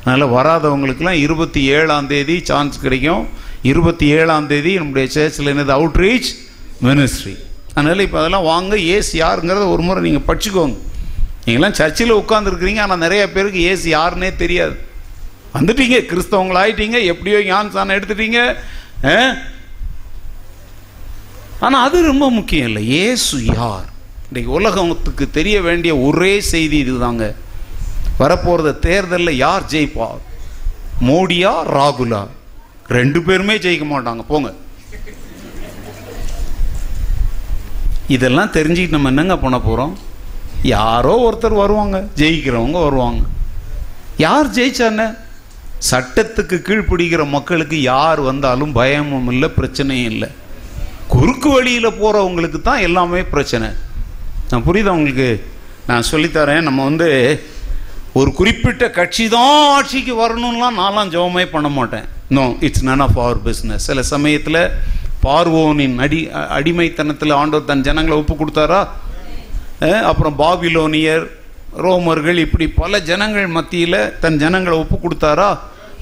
அதனால் 0.00 0.32
வராதவங்களுக்குலாம் 0.36 1.18
இருபத்தி 1.26 1.60
ஏழாம் 1.76 2.08
தேதி 2.12 2.36
சான்ஸ் 2.50 2.76
கிடைக்கும். 2.84 3.24
இருபத்தி 3.70 4.06
ஏழாம் 4.18 4.48
தேதி 4.52 4.72
நம்முடைய 4.80 5.06
சேர்ச்சில் 5.16 5.52
என்னது? 5.52 5.72
அவுட்ரீச் 5.78 6.30
மினிஸ்ட்ரி 6.86 7.34
அதனால் 7.76 8.04
இப்போ 8.06 8.18
அதெல்லாம் 8.20 8.46
வாங்க 8.52 8.74
ஏசு 8.96 9.12
யாருங்கிறத 9.24 9.64
ஒரு 9.74 9.82
முறை 9.88 10.00
நீங்கள் 10.06 10.26
படிச்சுக்கோங்க. 10.28 10.76
நீங்களாம் 11.46 11.76
சர்ச்சில் 11.80 12.18
உட்காந்துருக்குறீங்க 12.22 12.80
ஆனால் 12.84 13.02
நிறைய 13.04 13.22
பேருக்கு 13.34 13.60
ஏசு 13.72 13.86
யாருன்னே 13.98 14.30
தெரியாது. 14.42 14.74
வந்துட்டீங்க 15.56 15.98
கிறிஸ்தவங்களாயிட்டீங்க 16.10 16.98
எப்படியோ 17.12 17.38
ஞான்சானம் 17.50 17.96
எடுத்துட்டீங்க 17.98 18.40
ஆனால் 21.60 21.88
அது 21.88 22.02
ரொம்ப 22.02 22.30
முக்கியம் 22.30 22.66
இல்லை. 22.66 22.88
ஏசு 22.88 23.44
யார்? 23.44 23.86
இன்றைக்கு 24.26 24.52
உலகத்துக்கு 24.52 25.30
தெரிய 25.30 25.60
வேண்டிய 25.60 25.96
ஒரே 25.96 26.40
செய்தி 26.40 26.84
இதுதாங்க. 26.84 27.34
வரப்போகிறத 28.18 28.78
தேர்தலில் 28.78 29.36
யார் 29.36 29.62
ஜெயிப்பா? 29.62 30.08
மோடியா 31.00 31.52
ராகுலா? 31.76 32.26
ரெண்டு 32.86 33.22
பேருமே 33.22 33.56
ஜெயிக்க 33.56 33.86
மாட்டாங்க. 33.94 34.22
போங்க. 34.22 34.54
இதெல்லாம் 38.08 38.52
தெரிஞ்சுக்கிட்டு 38.52 38.96
நம்ம 38.96 39.08
என்னங்க 39.08 39.38
பண்ண 39.38 39.60
போகிறோம் 39.60 39.98
யாரோ 40.62 41.14
ஒருத்தர் 41.26 41.54
வருவாங்க. 41.54 42.04
ஜெயிக்கிறவங்க 42.16 42.82
வருவாங்க. 42.82 43.22
யார் 44.16 44.50
ஜெயிச்சான 44.50 45.16
சட்டத்துக்கு 45.90 46.56
கீழ்ப்பிடிக்கிற 46.68 47.28
மக்களுக்கு 47.28 47.82
யார் 47.82 48.20
வந்தாலும் 48.20 48.72
பயமும் 48.72 49.28
இல்லை 49.28 49.50
பிரச்சனையும் 49.56 50.10
இல்லை. 50.14 50.28
குறுக்கு 51.12 51.48
வழியில் 51.56 51.96
போகிறவங்களுக்கு 52.00 52.58
தான் 52.68 52.84
எல்லாமே 52.88 53.20
பிரச்சனை. 53.34 53.68
நான் 54.50 54.66
புரியுதா 54.66 54.92
உங்களுக்கு? 54.98 55.30
நான் 55.88 56.08
சொல்லித்தரேன். 56.10 56.66
நம்ம 56.68 56.84
வந்து 56.90 57.08
ஒரு 58.18 58.30
குறிப்பிட்ட 58.38 58.84
கட்சி 58.98 59.24
தான் 59.34 59.56
ஆட்சிக்கு 59.74 60.14
வரணும்லாம் 60.20 60.78
நான்லாம் 60.82 61.12
ஜெபமே 61.14 61.44
பண்ண 61.54 61.68
மாட்டேன். 61.78 62.06
No 62.36 62.44
it's 62.66 62.86
none 62.88 63.02
of 63.06 63.18
our 63.24 63.40
business 63.48 63.86
சில 63.88 64.02
சமயத்தில் 64.12 64.60
பார்வோனின் 65.24 65.96
அடி 66.04 66.20
அடிமைத்தனத்தில் 66.56 67.38
ஆண்டவர் 67.40 67.68
தன் 67.70 67.86
ஜனங்களை 67.88 68.16
ஒப்பு 68.22 68.34
கொடுத்தாரா? 68.40 68.80
அப்புறம் 70.10 70.36
பாபிலோனியர் 70.42 71.24
ரோமர்கள் 71.84 72.38
இப்படி 72.44 72.66
பல 72.82 73.00
ஜனங்கள் 73.10 73.48
மத்தியில் 73.56 74.00
தன் 74.22 74.38
ஜனங்களை 74.42 74.76
ஒப்பு 74.82 74.96
கொடுத்தாரா? 75.02 75.50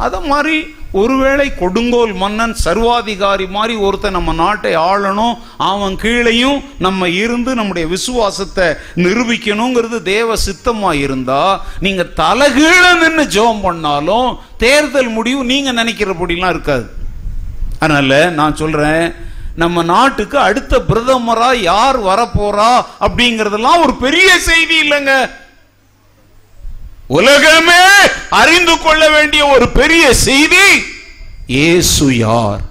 அதை 0.04 0.18
மாதிரி 0.32 0.56
ஒருவேளை 1.00 1.46
கொடுங்கோல் 1.60 2.12
மன்னன் 2.20 2.54
சர்வாதிகாரி 2.64 3.46
மாதிரி 3.56 3.74
ஒருத்தன் 3.86 4.16
நம்ம 4.16 4.32
நாட்டை 4.32 4.72
ஆளணும் 4.90 5.34
அவன் 5.70 5.94
கீழையும் 6.02 6.58
நம்ம 6.86 7.08
இருந்து 7.22 7.50
நம்முடைய 7.54 7.86
விசுவாசத்தை 7.94 8.66
நிரூபிக்கணுங்கிறது 9.04 9.98
தேவ 10.12 10.36
சித்தமாக 10.46 11.02
இருந்தால் 11.06 11.60
நீங்கள் 11.86 12.12
தலகீழ 12.20 12.82
நின்று 13.02 13.24
ஜெபம் 13.36 13.64
பண்ணாலும் 13.66 14.28
தேர்தல் 14.64 15.10
முடிவு 15.18 15.42
நீங்கள் 15.52 15.78
நினைக்கிறபடிலாம் 15.80 16.54
இருக்காது. 16.54 16.86
அதனால் 17.84 18.18
நான் 18.40 18.60
சொல்கிறேன் 18.62 19.06
நம்ம 19.62 19.82
நாட்டுக்கு 19.94 20.38
அடுத்த 20.48 20.78
பிரதமராக 20.88 21.62
யார் 21.72 21.98
வரப்போறா 22.10 22.72
அப்படிங்கிறதெல்லாம் 23.06 23.82
ஒரு 23.84 23.94
பெரிய 24.04 24.28
செய்தி 24.48 24.76
இல்லைங்க. 24.84 25.14
உலகமே 27.10 27.82
அறிந்து 28.30 28.78
கொள்ள 28.78 29.10
வேண்டிய 29.10 29.46
ஒரு 29.46 29.68
பெரிய 29.70 30.14
செய்தி 30.14 30.68
இயேசு 31.46 32.16
யார்? 32.16 32.62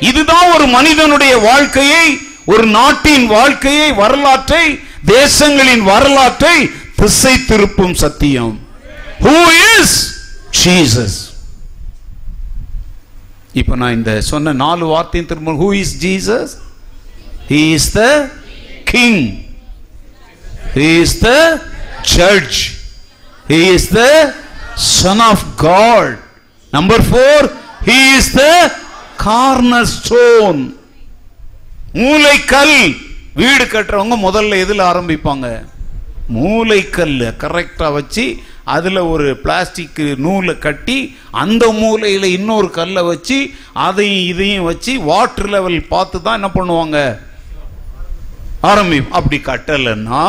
இதுதான் 0.00 0.52
ஒரு 0.54 0.66
மனிதனுடைய 0.66 1.38
வாழ்க்கையை 1.38 2.06
ஒரு 2.44 2.66
நாட்டின் 2.66 3.26
வாழ்க்கையை 3.26 3.92
வரலாற்றை 3.92 4.64
தேசங்களின் 5.06 5.82
வரலாற்றை 5.82 6.56
திசை 6.96 7.34
திருப்பும் 7.48 7.94
சத்தியம். 7.94 8.54
ஹூ 9.20 9.36
இஸ் 9.70 9.94
ஜீசஸ் 10.62 11.18
இப்போ 13.52 13.76
நான் 13.76 13.92
இந்த 13.92 14.20
சொன்ன 14.22 14.52
நாலு 14.52 14.84
வார்த்தையும் 14.86 15.26
திரும்ப 15.26 15.52
who 15.52 15.74
is 15.74 15.98
Jesus 15.98 16.52
he 17.48 17.72
is 17.72 17.92
the 17.92 18.02
king 18.84 19.22
he 20.74 21.00
is 21.00 21.18
the 21.18 21.30
church 22.02 22.60
he 23.50 23.60
is 23.76 23.88
the 23.98 24.02
son 24.92 25.22
of 25.30 25.44
God 25.66 26.12
number 26.72 27.04
four 27.08 27.46
he 27.88 27.98
is 28.18 28.32
the 28.40 28.44
cornerstone 29.96 30.60
மூளைக்கல். 32.00 32.78
வீடு 33.40 33.64
கட்டுறவங்க 33.64 34.16
முதல்ல 34.26 34.58
எதில் 34.64 34.88
ஆரம்பிப்பாங்க? 34.90 35.46
மூளைக்கல் 36.36 37.18
கரெக்டாக 37.42 37.96
வச்சு 37.96 38.24
அதில் 38.74 39.00
ஒரு 39.12 39.26
பிளாஸ்டிக் 39.44 40.00
நூலை 40.24 40.54
கட்டி 40.58 40.96
அந்த 41.42 41.64
மூலையில் 41.80 42.26
இன்னொரு 42.36 42.68
கல்லை 42.78 43.02
வச்சு 43.10 43.38
அதையும் 43.86 44.24
இதையும் 44.32 44.68
வச்சு 44.70 44.92
வாட்டர் 45.10 45.50
லெவல் 45.54 45.78
பார்த்து 45.94 46.22
தான் 46.22 46.38
என்ன 46.40 46.50
பண்ணுவாங்க? 46.56 46.98
ஆரம்பி 48.70 48.98
அப்படி 49.18 49.40
கட்டலைன்னா 49.50 50.22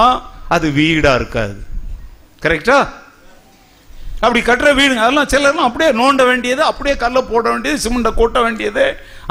அது 0.56 0.68
வீடாக 0.80 1.20
இருக்காது. 1.22 1.58
கரெக்டா 2.46 2.78
அப்படி 4.24 4.42
கட்டுற 4.48 4.70
வீடுங்க 4.80 5.04
அதெல்லாம் 5.06 5.30
சிலர்லாம் 5.34 5.68
அப்படியே 5.70 5.90
நோண்ட 6.00 6.24
வேண்டியது 6.30 6.62
அப்படியே 6.64 6.96
கல்லை 7.04 7.22
போட 7.22 7.46
வேண்டியது 7.50 7.84
சிமெண்ட்டை 7.84 8.12
கொட்ட 8.20 8.38
வேண்டியது. 8.46 8.86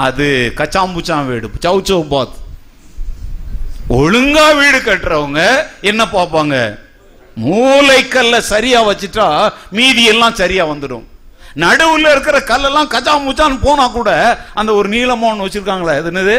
அது 0.06 0.26
கச்சாம்புச்சாம் 0.61 1.28
வீடு 1.30 1.50
சவுச்சோ 1.66 1.99
பாத். 2.14 2.34
ஒழுங்கா 3.99 4.44
வீடு 4.58 4.78
கட்டுறவங்க 4.78 5.40
என்ன 5.90 6.02
பார்ப்பாங்க? 6.16 6.56
மூளைக்கல்ல 7.37 8.38
சரியா 8.52 8.80
வச்சுட்டா 8.88 9.26
மீதி 9.70 10.04
எல்லாம் 10.04 10.38
சரியா 10.40 10.64
வந்துடும். 10.72 11.06
நடுவில் 11.54 12.11
இருக்கிற 12.12 12.38
கல்லெல்லாம் 12.50 12.92
கச்சா 12.92 13.14
முச்சான்னு 13.18 13.58
போனா 13.64 13.87
கூட 13.88 14.11
அந்த 14.54 14.70
ஒரு 14.75 14.88
நீளமா 14.88 15.26
ஒன்று 15.30 15.46
வச்சிருக்காங்களா 15.46 15.96
அது 16.00 16.11
என்னது? 16.12 16.37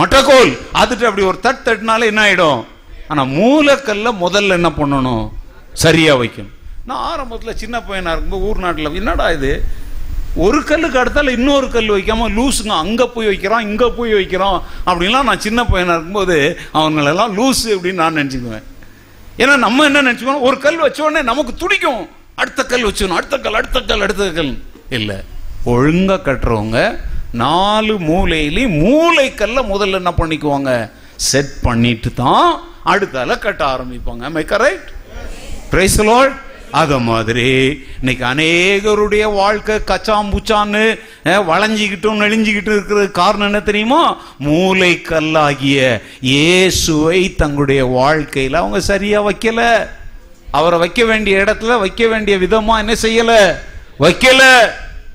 மட்டக்கோல். 0.00 0.52
அதுட்டு 0.82 1.08
அப்படி 1.08 1.26
ஒரு 1.30 1.38
தட் 1.42 1.64
தட்டினாலே 1.68 2.10
என்ன 2.12 2.22
ஆயிடும்? 2.26 2.60
ஆனா 3.08 3.22
மூலக்கல்ல 3.38 4.10
முதல்ல 4.24 4.58
என்ன 4.60 4.68
பண்ணணும்? 4.80 5.24
சரியா 5.72 6.14
வைக்கும் 6.14 6.50
நான் 6.88 7.04
ஆரம்பத்தில் 7.10 7.58
சின்ன 7.60 7.76
பையனாக 7.82 8.14
இருக்கும்போது 8.14 8.46
ஊர் 8.48 8.58
நாட்டில் 8.58 8.98
என்னடா 9.00 9.26
இது? 9.30 9.52
ஒரு 10.36 10.58
கல்லுக்கு 10.64 10.98
அடுத்தால 11.02 11.32
இன்னொரு 11.38 11.70
கல் 11.70 11.94
வைக்காமல் 11.94 12.34
லூஸுங்க 12.38 12.74
அங்கே 12.84 13.06
போய் 13.14 13.26
வைக்கிறான் 13.26 13.66
இங்கே 13.68 13.88
போய் 13.98 14.12
வைக்கிறான் 14.12 14.58
அப்படின்லாம் 14.86 15.28
நான் 15.28 15.44
சின்ன 15.46 15.60
பையனாக 15.64 15.96
இருக்கும்போது 15.96 16.36
அவங்களெல்லாம் 16.72 17.32
லூசு 17.38 17.68
அப்படின்னு 17.74 18.02
நான் 18.02 18.18
நினச்சிக்குவேன். 18.20 18.66
ஏன்னா 19.38 19.54
நம்ம 19.56 19.84
என்ன 19.84 20.02
நினைச்சுக்கோம் 20.02 20.44
ஒரு 20.48 20.58
கல் 20.58 20.82
வச்சோடனே 20.84 21.22
நமக்கு 21.30 21.54
துடிக்கும். 21.54 22.02
அடுத்த 22.34 22.64
கல் 22.64 22.86
வச்சுக்கணும் 22.86 23.18
அடுத்த 23.20 23.38
கல் 23.38 23.54
அடுத்த 23.54 23.80
கல் 23.80 24.00
அடுத்த 24.00 24.30
கல். 24.30 24.52
இல்லை. 24.98 25.18
ஒழுங்காக 25.64 26.20
கட்டுறவங்க 26.26 26.78
நாலு 27.32 27.94
மூலையிலையும் 28.10 28.78
மூளை 28.84 29.34
கல்ல 29.34 29.60
முதல்ல 29.62 30.00
என்ன 30.02 30.12
பண்ணிக்குவாங்க? 30.18 30.72
செட் 31.30 31.54
பண்ணிட்டு 31.62 32.12
தான் 32.14 32.50
அடுத்தால 32.92 33.38
கட்ட 33.38 33.62
ஆரம்பிப்பாங்க. 33.74 34.30
மை 34.36 34.44
கரெக்ட் 34.54 34.90
பிரைஸ் 35.70 36.00
லார்ட் 36.10 36.34
அது 36.74 36.98
மாதிரி. 37.00 37.48
இன்னைக்கு 37.98 38.24
அநேகருடைய 38.24 39.32
வாழ்க்கை 39.34 39.80
கச்சாம்புச்சான்னு 39.86 40.82
அஹ், 41.24 41.44
வளைஞ்சிக்கிட்டும் 41.48 42.20
நெளிஞ்சிக்கிட்டு 42.20 42.72
இருக்கிறது 42.72 43.10
காரணம் 43.12 43.46
என்ன 43.46 43.60
தெரியுமா? 43.60 44.00
மூளை 44.38 45.02
கல்லாகிய 45.02 45.80
இயேசுவை 46.28 47.34
தங்களுடைய 47.34 47.84
வாழ்க்கையில் 47.92 48.54
அவங்க 48.54 48.80
சரியா 48.82 49.20
வைக்கல. 49.22 49.60
அவரை 50.50 50.78
வைக்க 50.78 51.04
வேண்டிய 51.04 51.44
இடத்துல 51.44 51.78
வைக்க 51.78 52.06
வேண்டிய 52.06 52.38
விதமா 52.38 52.78
என்ன 52.78 52.94
செய்யல? 53.02 53.32
வைக்கல. 54.00 54.42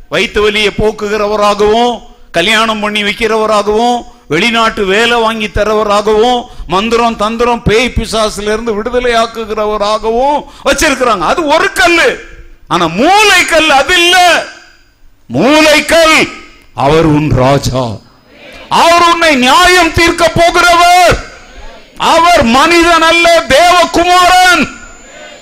வயிற்று 0.10 0.42
வலியை 0.42 0.72
போக்குகிறவராகவும் 0.78 1.92
கல்யாணம் 2.32 2.80
பண்ணி 2.80 3.04
வைக்கிறவராகவும் 3.04 3.98
வெளிநாட்டு 4.30 4.86
வேலை 4.86 5.22
வாங்கி 5.22 5.48
தரவராகவும் 5.48 6.44
மந்திரம் 6.68 7.16
தந்திரம் 7.16 7.64
பேய் 7.64 7.94
பிசாசுல 7.96 8.42
இருந்து 8.42 8.74
விடுதலை 8.74 9.14
ஆக்குகிறவராகவும் 9.14 10.44
வச்சிருக்கிறாங்க. 10.66 11.20
அது 11.20 11.46
ஒரு 11.46 11.74
கல்லு. 11.74 12.20
ஆனா 12.68 12.88
மூளை 12.88 13.46
கல் 13.46 13.70
அது 13.70 13.98
இல்ல. 13.98 14.46
மூளை 15.26 15.86
கல் 15.86 16.28
அவர் 16.74 17.06
உன் 17.06 17.30
ராஜா. 17.30 17.86
அவர் 18.70 19.04
உன்னை 19.12 19.36
நியாயம் 19.36 19.94
தீர்க்க 19.94 20.32
போகிறவர். 20.36 21.20
அவர் 21.98 22.44
மனிதன் 22.44 23.02
அல்ல 23.02 23.46
தேவகுமாரன். 23.48 24.68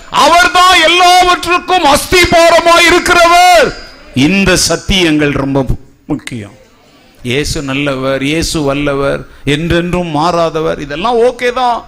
அவர்தான் 0.10 0.82
எல்லாவற்றுக்கும் 0.82 1.84
அஸ்திபாரமாய் 1.84 2.88
இருக்கிறவர். 2.89 3.73
இந்த 4.13 4.58
சத்தியங்கள் 4.69 5.32
ரொம்ப 5.32 5.65
முக்கியம். 6.08 6.57
இயேசு 7.29 7.57
நல்லவர் 7.69 8.23
இயேசு 8.31 8.57
வல்லவர் 8.67 9.21
என்றென்றும் 9.55 10.11
மாறாதவர். 10.17 10.79
இதெல்லாம் 10.85 11.17
ஓகே 11.27 11.49
தான். 11.61 11.79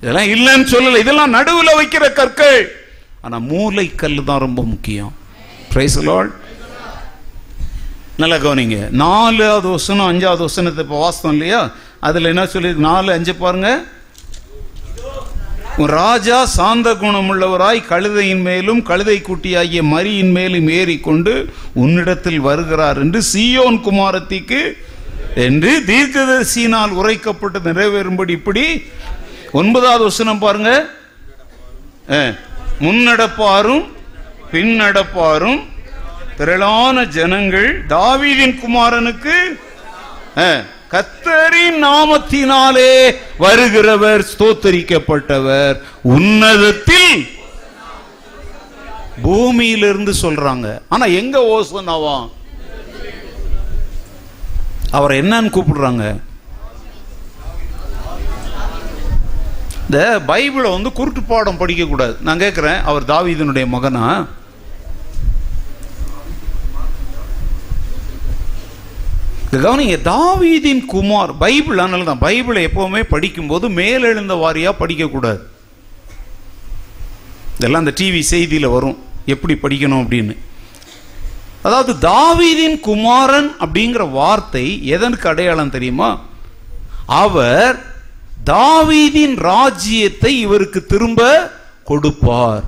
இதெல்லாம் 0.00 0.30
இல்லைன்னு 0.34 0.68
சொல்லல. 0.74 1.00
இதெல்லாம் 1.04 1.34
நடுவில் 1.36 1.78
வைக்கிற 1.80 2.04
கற்கள். 2.20 2.60
ஆனா 3.24 3.38
மூளைக்கல் 3.52 4.18
தான் 4.30 4.44
ரொம்ப 4.46 4.60
முக்கியம். 4.72 5.12
பிரைஸ் 5.72 5.98
லார்ட் 6.08 6.34
நல்லா 8.22 8.36
கவனிங்க. 8.44 8.78
நாலாவது 9.02 9.68
வசனம் 9.76 10.08
அஞ்சாவது 10.10 10.42
வசனத்தை 10.48 10.80
இப்போ 10.84 10.96
வாசனம் 11.04 11.34
இல்லையா? 11.36 11.60
அதில் 12.06 12.30
என்ன 12.32 12.42
சொல்லி 12.54 12.70
நாலு 12.88 13.10
அஞ்சு 13.16 13.32
பாருங்கள் 13.42 13.80
ராஜா 15.86 16.44
சாந்த 16.44 16.94
குணமுள்ளவராய் 16.94 17.88
கழுதையின் 17.88 18.40
மேலும் 18.40 18.82
கழுதை 18.82 19.22
குட்டியாகிய 19.22 19.82
மரியின் 19.82 20.30
மேலும் 20.30 20.68
ஏறிக்கொண்டு 20.68 21.52
உன்னிடத்தில் 21.72 22.40
வருகிறார் 22.40 22.98
என்று 22.98 23.22
சீயோன் 23.32 23.80
குமாரத்திக்கு 23.80 24.76
என்று 25.34 25.84
தீர்க்கதரிசியினால் 25.86 26.90
உரைக்கப்பட்டு 26.90 27.58
நிறைவேறும்படி 27.58 28.28
இப்படி 28.28 28.82
ஒன்பதாவது 29.52 30.04
வசனம் 30.04 30.38
பாருங்க. 30.38 30.86
முன்னடப்பாரும் 32.80 33.88
பின்னடப்பாரும் 34.52 35.60
திரளான 36.36 37.04
ஜனங்கள் 37.04 37.86
தாவீதின் 37.86 38.60
குமாரனுக்கு 38.60 39.56
கத்தரின் 40.92 41.76
நாமத்தினாலே 41.84 42.94
வருகிறவர் 43.38 44.22
ஸ்தோத்தரிக்கப்பட்டவர். 44.30 45.76
உன்னதத்தில் 46.02 47.28
பூமியிலிருந்து 49.22 50.12
சொல்றாங்க. 50.22 50.66
ஆனா 50.88 51.04
எங்க 51.20 51.38
ஓசனாவா 51.54 52.16
அவர் 54.90 55.10
என்னன்னு 55.10 55.52
கூப்பிடுறாங்க. 55.56 56.04
இந்த 59.84 60.20
பைபிளை 60.26 60.68
வந்து 60.70 60.92
குருட்டு 60.92 61.22
பாடம் 61.22 61.56
படிக்க 61.56 61.84
கூடாது 61.84 62.16
நான் 62.20 62.38
கேட்கிறேன் 62.38 62.82
அவர் 62.82 63.10
தாவீதனுடைய 63.12 63.66
மகனா? 63.66 64.26
கவனிங்க 69.52 69.96
தாவீதின் 70.02 70.82
குமார் 70.86 71.30
பைபிள் 71.38 71.80
அதனால 71.82 72.04
தான் 72.08 72.24
பைபிளை 72.26 72.60
எப்போவுமே 72.68 73.00
படிக்கும்போது 73.14 73.68
மேலெழுந்த 73.68 74.34
வாரியாக 74.42 74.80
படிக்கக்கூடாது. 74.82 75.40
இதெல்லாம் 77.56 77.82
அந்த 77.84 77.94
டிவி 78.00 78.20
செய்தியில் 78.32 78.74
வரும். 78.74 78.98
எப்படி 79.26 79.54
படிக்கணும் 79.62 80.02
அப்படின்னு. 80.02 80.34
அதாவது 81.62 81.92
தாவீதின் 81.98 82.80
குமாரன் 82.80 83.48
அப்படிங்கிற 83.64 84.10
வார்த்தை 84.10 84.66
எதற்கு 84.96 85.28
அடையாளம் 85.28 85.74
தெரியுமா? 85.76 86.10
அவர் 87.06 87.76
தாவீதின் 88.44 89.36
ராஜ்யத்தை 89.50 90.32
இவருக்கு 90.40 90.86
திரும்ப 90.92 91.20
கொடுப்பார். 91.90 92.64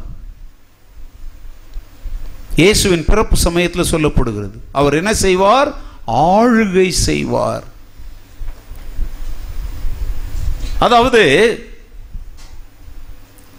இயேசுவின் 2.56 3.04
பிறப்பு 3.04 3.36
சமயத்தில் 3.36 3.90
சொல்லப்படுகிறது. 3.92 4.56
அவர் 4.72 4.98
என்ன 5.00 5.14
செய்வார்? 5.14 5.70
ஆளுகை 6.06 6.88
செய்வார். 6.88 7.64
அதாவது 10.78 11.22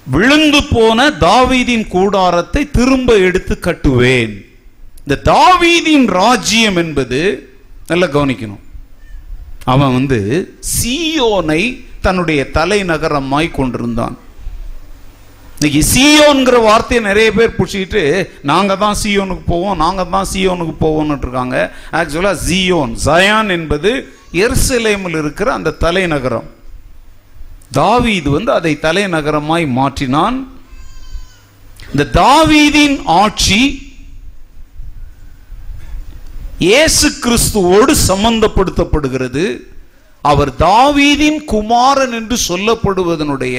விழுந்து 0.07 0.63
போன 0.63 1.09
தாவீதின் 1.09 1.87
கூடாரத்தை 1.87 2.71
திரும்ப 2.71 3.17
எடுத்து 3.17 3.59
கட்டுவேன். 3.61 4.33
இந்த 5.07 5.21
தாவீதின் 5.23 6.07
ராஜ்யம் 6.07 6.75
என்பது 6.75 7.19
நல்லா 7.87 8.07
கவனிக்கணும். 8.07 8.63
அவன் 9.63 9.93
வந்து 9.93 10.19
சியோனை 10.73 11.85
தன்னுடைய 12.01 12.47
தலைநகரமாய் 12.53 13.51
கொண்டிருந்தான். 13.51 14.17
இன்னைக்கு 15.63 15.81
சீயோன்கிற 15.91 16.55
வார்த்தையை 16.63 17.01
நிறைய 17.03 17.27
பேர் 17.35 17.53
பிடிச்சிக்கிட்டு 17.57 18.01
நாங்கள் 18.49 18.79
தான் 18.81 18.97
சீயோனுக்கு 19.01 19.43
போவோம் 19.51 19.77
நாங்கள் 19.83 20.09
தான் 20.15 20.27
சீயோனுக்கு 20.31 20.73
போவோம்னு 20.81 21.15
இருக்காங்க. 21.23 21.57
ஆக்சுவலாக 21.99 22.41
ஜியோன் 22.47 22.95
ஜயான் 23.05 23.53
என்பது 23.57 23.91
எருசலேமில் 24.45 25.17
இருக்கிற 25.21 25.47
அந்த 25.57 25.75
தலைநகரம். 25.85 26.49
தாவீது 27.79 28.29
வந்து 28.37 28.51
அதை 28.59 28.73
தலைநகரமாய் 28.87 29.67
மாற்றினான். 29.79 30.37
இந்த 31.91 32.09
தாவீதின் 32.21 32.99
ஆட்சி 33.21 33.61
இயேசு 36.69 37.07
கிறிஸ்துவோடு 37.25 37.95
சம்பந்தப்படுத்தப்படுகிறது. 38.09 39.45
அவர் 40.31 40.51
தாவீதின் 40.67 41.39
குமாரன் 41.55 42.13
என்று 42.17 42.35
சொல்லப்படுவதனுடைய 42.49 43.57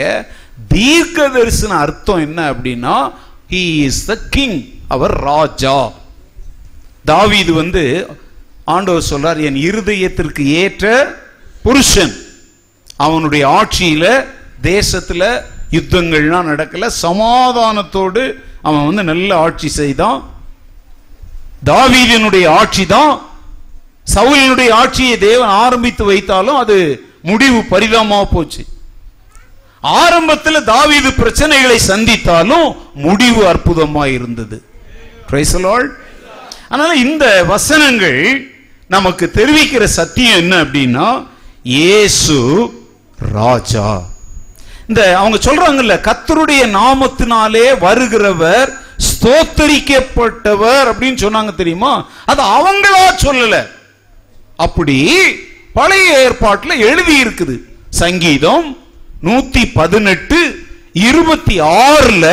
தீர்க்க 0.68 1.28
தரிசன 1.28 1.76
அர்த்தம் 1.76 2.18
என்ன 2.18 2.52
அப்படின்னா 2.52 3.12
he 3.50 3.62
இஸ் 3.84 4.04
த 4.04 4.18
கிங் 4.30 4.64
அவர் 4.88 5.14
ராஜா. 5.20 5.92
தாவிது 7.06 7.52
வந்து 7.52 8.06
ஆண்டவர் 8.64 9.08
சொல்றார் 9.10 9.44
என் 9.44 9.58
இருதயத்திற்கு 9.68 10.44
ஏற்ற 10.44 11.14
புருஷன். 11.62 12.14
அவனுடைய 12.96 13.44
ஆட்சியில 13.48 14.24
தேசத்துல 14.62 15.42
யுத்தங்கள்லாம் 15.70 16.50
நடக்கல. 16.52 16.90
சமாதானத்தோடு 17.02 18.32
அவன் 18.62 18.86
வந்து 18.86 19.04
நல்ல 19.04 19.36
ஆட்சி 19.36 19.68
செய்தான். 19.68 20.32
தாவீதினுடைய 21.64 22.48
ஆட்சி 22.48 22.86
தான் 22.86 23.26
சவுலினுடைய 24.14 24.70
ஆட்சியை 24.70 25.18
தேவன் 25.18 25.48
ஆரம்பித்து 25.48 26.12
வைத்தாலும் 26.12 26.60
அது 26.62 27.04
முடிவு 27.22 27.60
பரிதாமா 27.70 28.24
போச்சு. 28.32 28.66
ஆரம்பத்தில் 29.92 30.64
தாவீது 30.64 31.10
பிரச்சனைகளை 31.10 31.78
சந்தித்தாலும் 31.86 32.68
முடிவு 33.06 33.46
அற்புதமாக 33.46 34.14
இருந்தது. 34.18 34.56
அதனால 36.68 36.94
இந்த 37.06 37.44
வசனங்கள் 37.52 38.20
நமக்கு 38.94 39.30
தெரிவிக்கிற 39.34 39.84
சத்தியம் 39.84 40.40
என்ன 40.42 40.54
அப்படின்னா 40.64 41.06
இயேசு 41.62 42.38
ராஜா. 43.18 43.88
இந்த 44.88 45.02
அவங்க 45.18 45.36
சொல்றாங்கல்ல 45.46 45.94
கத்தருடைய 46.08 46.62
நாமத்தினாலே 46.78 47.66
வருகிறவர் 47.84 48.70
ஸ்தோத்தரிக்கப்பட்டவர் 49.08 50.86
அப்படின்னு 50.90 51.18
சொன்னாங்க 51.24 51.54
தெரியுமா? 51.54 51.92
அது 52.30 52.42
அவங்களா 52.56 53.04
சொல்லல. 53.26 53.56
அப்படி 54.56 54.96
பழைய 55.78 56.18
ஏற்பாட்டில் 56.24 56.82
எழுதி 56.88 57.14
இருக்குது 57.24 57.56
சங்கீதம் 58.02 58.66
நூத்தி 59.26 59.62
பதினெட்டு 59.78 60.38
இருபத்தி 61.08 61.56
ஆறுல 61.60 62.26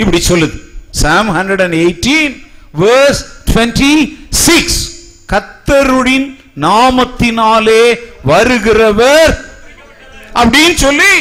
இப்படி 0.00 0.20
சொல்லுது. 0.30 0.56
Psalm 1.02 1.30
hundred 1.36 1.62
and 1.66 1.78
eighteen 1.84 2.34
verse 2.82 3.22
twenty 3.50 3.94
six 4.46 4.80
கத்தருடின் 5.32 6.28
நாமத்தினாலே 6.66 7.82
வருகிறவர் 8.30 9.32
அப்படின்னு 10.40 10.76
சொல்லி 10.86 11.14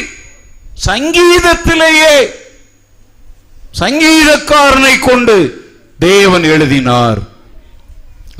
சங்கீதத்திலேயே 0.86 2.15
சங்கீதக்காரனை 3.82 4.93
கொண்டு 5.10 5.36
தேவன் 6.00 6.46
எழுதினார். 6.54 7.20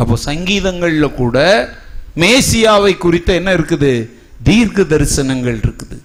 அப்போ 0.02 0.16
சங்கீதங்கள்ல 0.26 1.08
கூட 1.22 1.38
மேசியாவை 2.22 2.94
குறித்த 2.98 3.30
என்ன 3.40 3.50
இருக்குது? 3.58 3.94
தீர்க்க 4.48 4.82
தரிசனங்கள் 4.94 5.58
இருக்குது. 5.64 5.98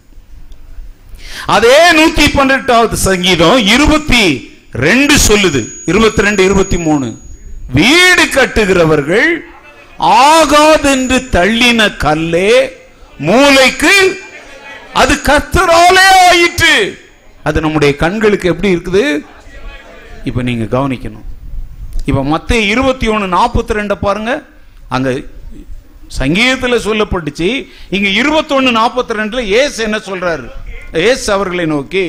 அதே 1.46 1.92
நூத்தி 1.92 2.26
பன்னெண்டாவது 2.34 2.92
சங்கீதம் 2.92 3.56
இருபத்தி 3.56 4.50
ரெண்டு 4.72 5.14
சொல்லுது. 5.28 5.68
இருபத்தி 5.86 6.22
ரெண்டு 6.22 6.44
இருபத்தி 6.44 6.78
மூணு 6.78 7.18
வீடு 7.72 8.24
கட்டுகிறவர்கள் 8.24 9.30
ஆகாதென்று 9.98 11.18
தள்ளின 11.36 11.96
கல்லே 12.04 12.68
மூளைக்கு 13.18 14.20
அது 14.92 15.14
கத்தராலே 15.14 16.06
ஆயிற்று. 16.28 17.00
அது 17.42 17.60
நம்முடைய 17.60 17.96
கண்களுக்கு 17.96 18.48
எப்படி 18.48 18.74
இருக்குது? 18.74 19.24
இப்ப 20.24 20.42
நீங்க 20.42 20.78
கவனிக்கணும். 20.78 21.28
இப்ப 22.04 22.22
மத்த 22.22 22.52
இருபத்தி 22.52 23.08
ஒன்னு 23.08 23.36
நாற்பத்தி 23.36 23.76
ரெண்ட 23.78 23.94
பாருங்க. 23.94 24.42
அங்க 24.88 25.10
சங்கீதத்துல 26.18 26.76
சொல்லப்பட்டுச்சு. 26.86 27.66
இங்க 27.90 28.08
இருபத்தொன்னு 28.08 28.70
நாற்பத்தி 28.80 29.16
ரெண்டுல 29.20 29.44
ஏசு 29.44 29.82
என்ன 29.82 29.96
சொல்றாரு? 29.96 30.48
ஏசு 30.92 31.32
அவர்களை 31.32 31.66
நோக்கி 31.66 32.06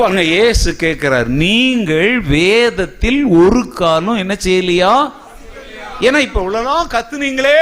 பாருங்க 0.00 0.20
இயேசு 0.20 0.76
கேட்கிறார் 0.76 1.28
நீங்கள் 1.28 2.20
வேதத்தில் 2.20 3.24
ஒரு 3.24 3.68
காலம் 3.68 4.16
என்ன 4.16 4.36
செய்யலையா? 4.44 5.12
ஏன்னா 6.00 6.18
இப்ப 6.18 6.40
இவ்வளவுதான் 6.40 6.90
கத்துனீங்களே 6.94 7.60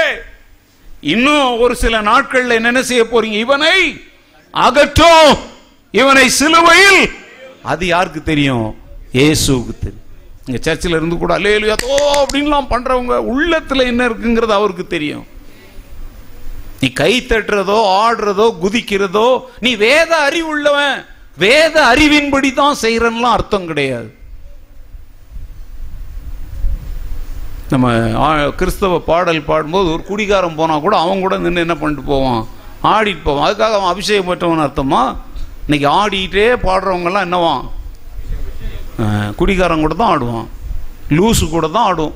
இன்னும் 1.00 1.58
ஒரு 1.58 1.74
சில 1.76 2.00
நாட்கள்ல 2.00 2.58
என்ன 2.60 2.82
செய்ய 2.82 3.04
போறீங்க? 3.04 3.38
இவனை 3.46 3.74
அகற்றும் 4.50 5.32
இவனை 5.90 6.28
சிலுவையில். 6.28 7.02
அது 7.62 7.86
யாருக்கு 7.86 8.22
தெரியும்? 8.22 8.68
இயேசுவுக்கு 9.12 9.74
தெரியும். 9.84 10.07
இங்கே 10.48 10.60
சர்ச்சில் 10.66 10.96
இருந்து 10.98 11.16
கூட 11.22 11.32
அல்லேலுயா 11.38 11.74
அப்படின்லாம் 12.20 12.70
பண்ணுறவங்க 12.70 13.16
உள்ளத்தில் 13.32 13.88
என்ன 13.90 14.02
இருக்குங்கிறது 14.08 14.54
அவருக்கு 14.58 14.86
தெரியும். 14.94 15.26
நீ 16.80 16.88
கை 17.00 17.12
தட்டுறதோ 17.30 17.78
ஆடுறதோ 18.02 18.46
குதிக்கிறதோ 18.62 19.28
நீ 19.64 19.70
வேத 19.86 20.10
அறிவு 20.26 20.50
உள்ளவன் 20.54 20.96
வேத 21.44 21.74
அறிவின்படி 21.92 22.50
தான் 22.60 22.80
செய்கிறன்லாம் 22.84 23.36
அர்த்தம் 23.36 23.68
கிடையாது. 23.70 24.08
நம்ம 27.72 27.88
கிறிஸ்தவ 28.60 28.98
பாடல் 29.08 29.48
பாடும்போது 29.48 29.88
ஒரு 29.94 30.02
குடிகாரன் 30.10 30.58
போனால் 30.60 30.84
கூட 30.84 30.94
அவன் 31.04 31.24
கூட 31.24 31.34
நின்று 31.44 31.64
என்ன 31.66 31.74
பண்ணிட்டு 31.80 32.04
போவான்? 32.12 32.42
ஆடிட்டு 32.92 33.26
போவான். 33.26 33.46
அதுக்காக 33.48 33.76
அவன் 33.78 33.92
அபிஷேகம் 33.94 34.30
பெற்றவன் 34.30 34.66
அர்த்தமா? 34.66 35.02
இன்னைக்கு 35.66 35.88
ஆடிட்டே 36.00 36.46
பாடுறவங்கெல்லாம் 36.68 37.26
என்னவான் 37.28 37.64
குடிகாரன் 39.40 39.84
கூட 39.84 39.94
தான் 39.94 40.12
ஆடுவான். 40.14 40.48
லூசு 41.16 41.44
கூட 41.48 41.66
தான் 41.76 41.88
ஆடும். 41.90 42.14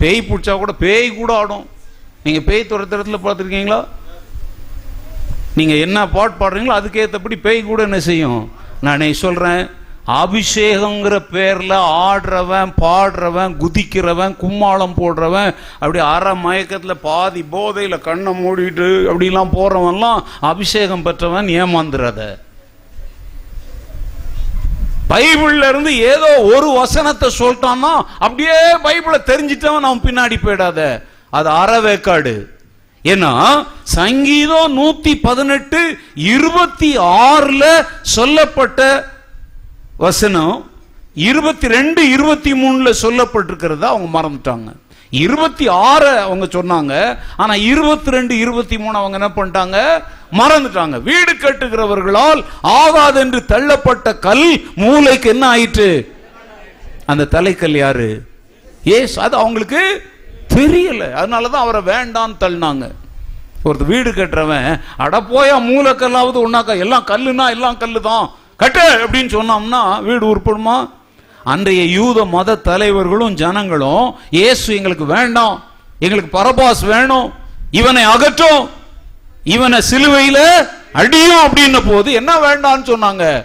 பேய் 0.00 0.26
பிடிச்சா 0.28 0.54
கூட 0.62 0.72
பேய் 0.84 1.08
கூட 1.20 1.30
ஆடும். 1.40 1.66
நீங்கள் 2.24 2.46
பேய் 2.48 2.68
துரத்துறதுல 2.70 3.18
பார்த்துருக்கீங்களா? 3.24 3.80
நீங்கள் 5.58 5.82
என்ன 5.86 5.98
பாட்டு 6.16 6.36
பாடுறீங்களோ 6.42 6.76
அதுக்கேற்றபடி 6.80 7.36
பேய் 7.46 7.60
கூட 7.70 7.80
என்ன 7.88 7.98
செய்யும்? 8.10 8.42
நானே 8.86 9.08
சொல்கிறேன் 9.24 9.62
அபிஷேகங்கிற 10.22 11.16
பேரில் 11.34 11.76
ஆடுறவன் 12.06 12.72
பாடுறவன் 12.80 13.52
குதிக்கிறவன் 13.60 14.34
கும்மாளம் 14.40 14.96
போடுறவன் 14.98 15.50
அப்படி 15.80 16.00
அரை 16.14 16.32
மயக்கத்தில் 16.42 17.02
பாதி 17.06 17.42
போதையில் 17.54 18.04
கண்ணை 18.06 18.32
மூடிட்டு 18.40 18.88
அப்படிலாம் 19.10 19.54
போகிறவன்லாம் 19.58 20.20
அபிஷேகம் 20.50 21.04
பெற்றவன் 21.06 21.48
ஏமாந்துறத. 21.60 22.20
பைபிள்ல 25.10 25.68
இருந்து 25.68 25.96
ஏதோ 25.96 26.42
ஒரு 26.54 26.68
வசனத்தை 26.80 27.28
சொல்லிட்டான்னா 27.38 27.92
அப்படியே 28.18 28.58
பைபிளை 28.84 29.18
தெரிஞ்சிட்டவன் 29.30 29.88
அவன் 29.88 30.04
பின்னாடி 30.04 30.36
போயிடாத. 30.44 31.02
அது 31.30 31.50
அறவேக்காடு. 31.50 32.34
ஏன்னா 33.04 33.32
சங்கீதம் 33.82 34.78
நூத்தி 34.78 35.12
பதினெட்டு 35.22 35.98
இருபத்தி 36.14 36.98
ஆறுல 36.98 37.64
சொல்லப்பட்ட 38.02 38.80
வசனம் 39.96 40.70
இருபத்தி 41.14 41.68
ரெண்டு 41.68 42.10
இருபத்தி 42.10 42.52
மூணுல 42.62 42.92
சொல்லப்பட்டிருக்கிறத 43.02 43.82
அவங்க 43.82 44.08
மறந்துட்டாங்க. 44.18 44.70
இருபத்தி 45.10 45.68
ஆறு 45.68 46.18
அவங்க 46.18 46.46
சொன்னாங்க. 46.46 47.18
ஆனா 47.36 47.54
இருபத்தி 47.54 48.10
ரெண்டு 48.10 48.38
இருபத்தி 48.38 48.78
மூணு 48.78 48.98
அவங்க 48.98 49.18
என்ன 49.18 49.32
பண்ணிட்டாங்க? 49.36 50.02
மறந்துட்டாங்க. 50.38 51.02
வீடு 51.02 51.32
கட்டுகிறவர்களால் 51.32 52.44
ஆகாதென்று 52.62 53.44
தள்ளப்பட்ட 53.44 54.18
கல் 54.18 54.62
மூளைக்கு 54.74 55.28
என்ன 55.28 55.46
ஆயிற்று? 55.46 56.14
அந்த 57.06 57.26
தலைக்கல் 57.30 57.76
யாரு? 57.76 58.22
ஏஸ் 58.84 59.20
அது 59.20 59.36
அவங்களுக்கு 59.36 60.02
தெரியல. 60.54 61.12
அதனாலதான் 61.12 61.64
அவரை 61.64 61.80
வேண்டான்னு 61.80 62.34
தள்ளினாங்க. 62.40 62.90
ஒருத்தர் 63.64 63.86
வீடு 63.86 64.10
கட்டுறவன் 64.10 64.80
அட 64.96 65.20
போயா 65.20 65.56
மூளைக்கல்லாவது 65.70 66.48
ஒன்னாக்கா 66.48 66.78
எல்லாம் 66.78 67.06
கல்லுனா 67.06 67.50
எல்லாம் 67.50 67.76
கல்லு 67.76 68.00
தான் 68.00 68.30
கட்டு 68.56 69.06
அப்படின்னு 69.06 69.28
சொன்னோம்னா 69.36 70.02
வீடு 70.02 70.36
உருப்படுமா? 70.36 70.90
அன்றைய 71.44 71.84
யூத 71.84 72.24
மத 72.24 72.54
தலைவர்களும் 72.54 73.34
ஜனங்களும் 73.34 74.14
இயேசு 74.30 74.74
எங்களுக்கு 74.74 75.04
வேண்டாம். 75.04 75.64
எங்களுக்கு 75.98 76.38
பரபாஸ் 76.38 76.86
வேணும். 76.86 77.34
இவனை 77.70 78.02
அகற்றும். 78.02 78.70
இவனை 79.44 79.80
சிலுவையில 79.90 80.68
அடியும். 80.92 81.46
அப்படின்ன 81.46 81.80
போது 81.86 82.12
என்ன 82.12 82.36
வேண்டாம்னு 82.36 82.86
சொன்னாங்க? 82.92 83.44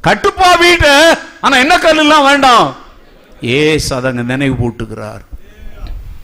கட்டுப்பா 0.00 0.54
வீட்டு. 0.54 1.18
ஆனா 1.40 1.56
என்ன 1.56 1.78
கல்லாம் 1.78 2.24
வேண்டாம்? 2.24 2.76
ஏசு 3.40 3.96
அதங்க 3.96 4.24
நினைவு 4.24 4.54
போட்டுகிறார். 4.54 5.20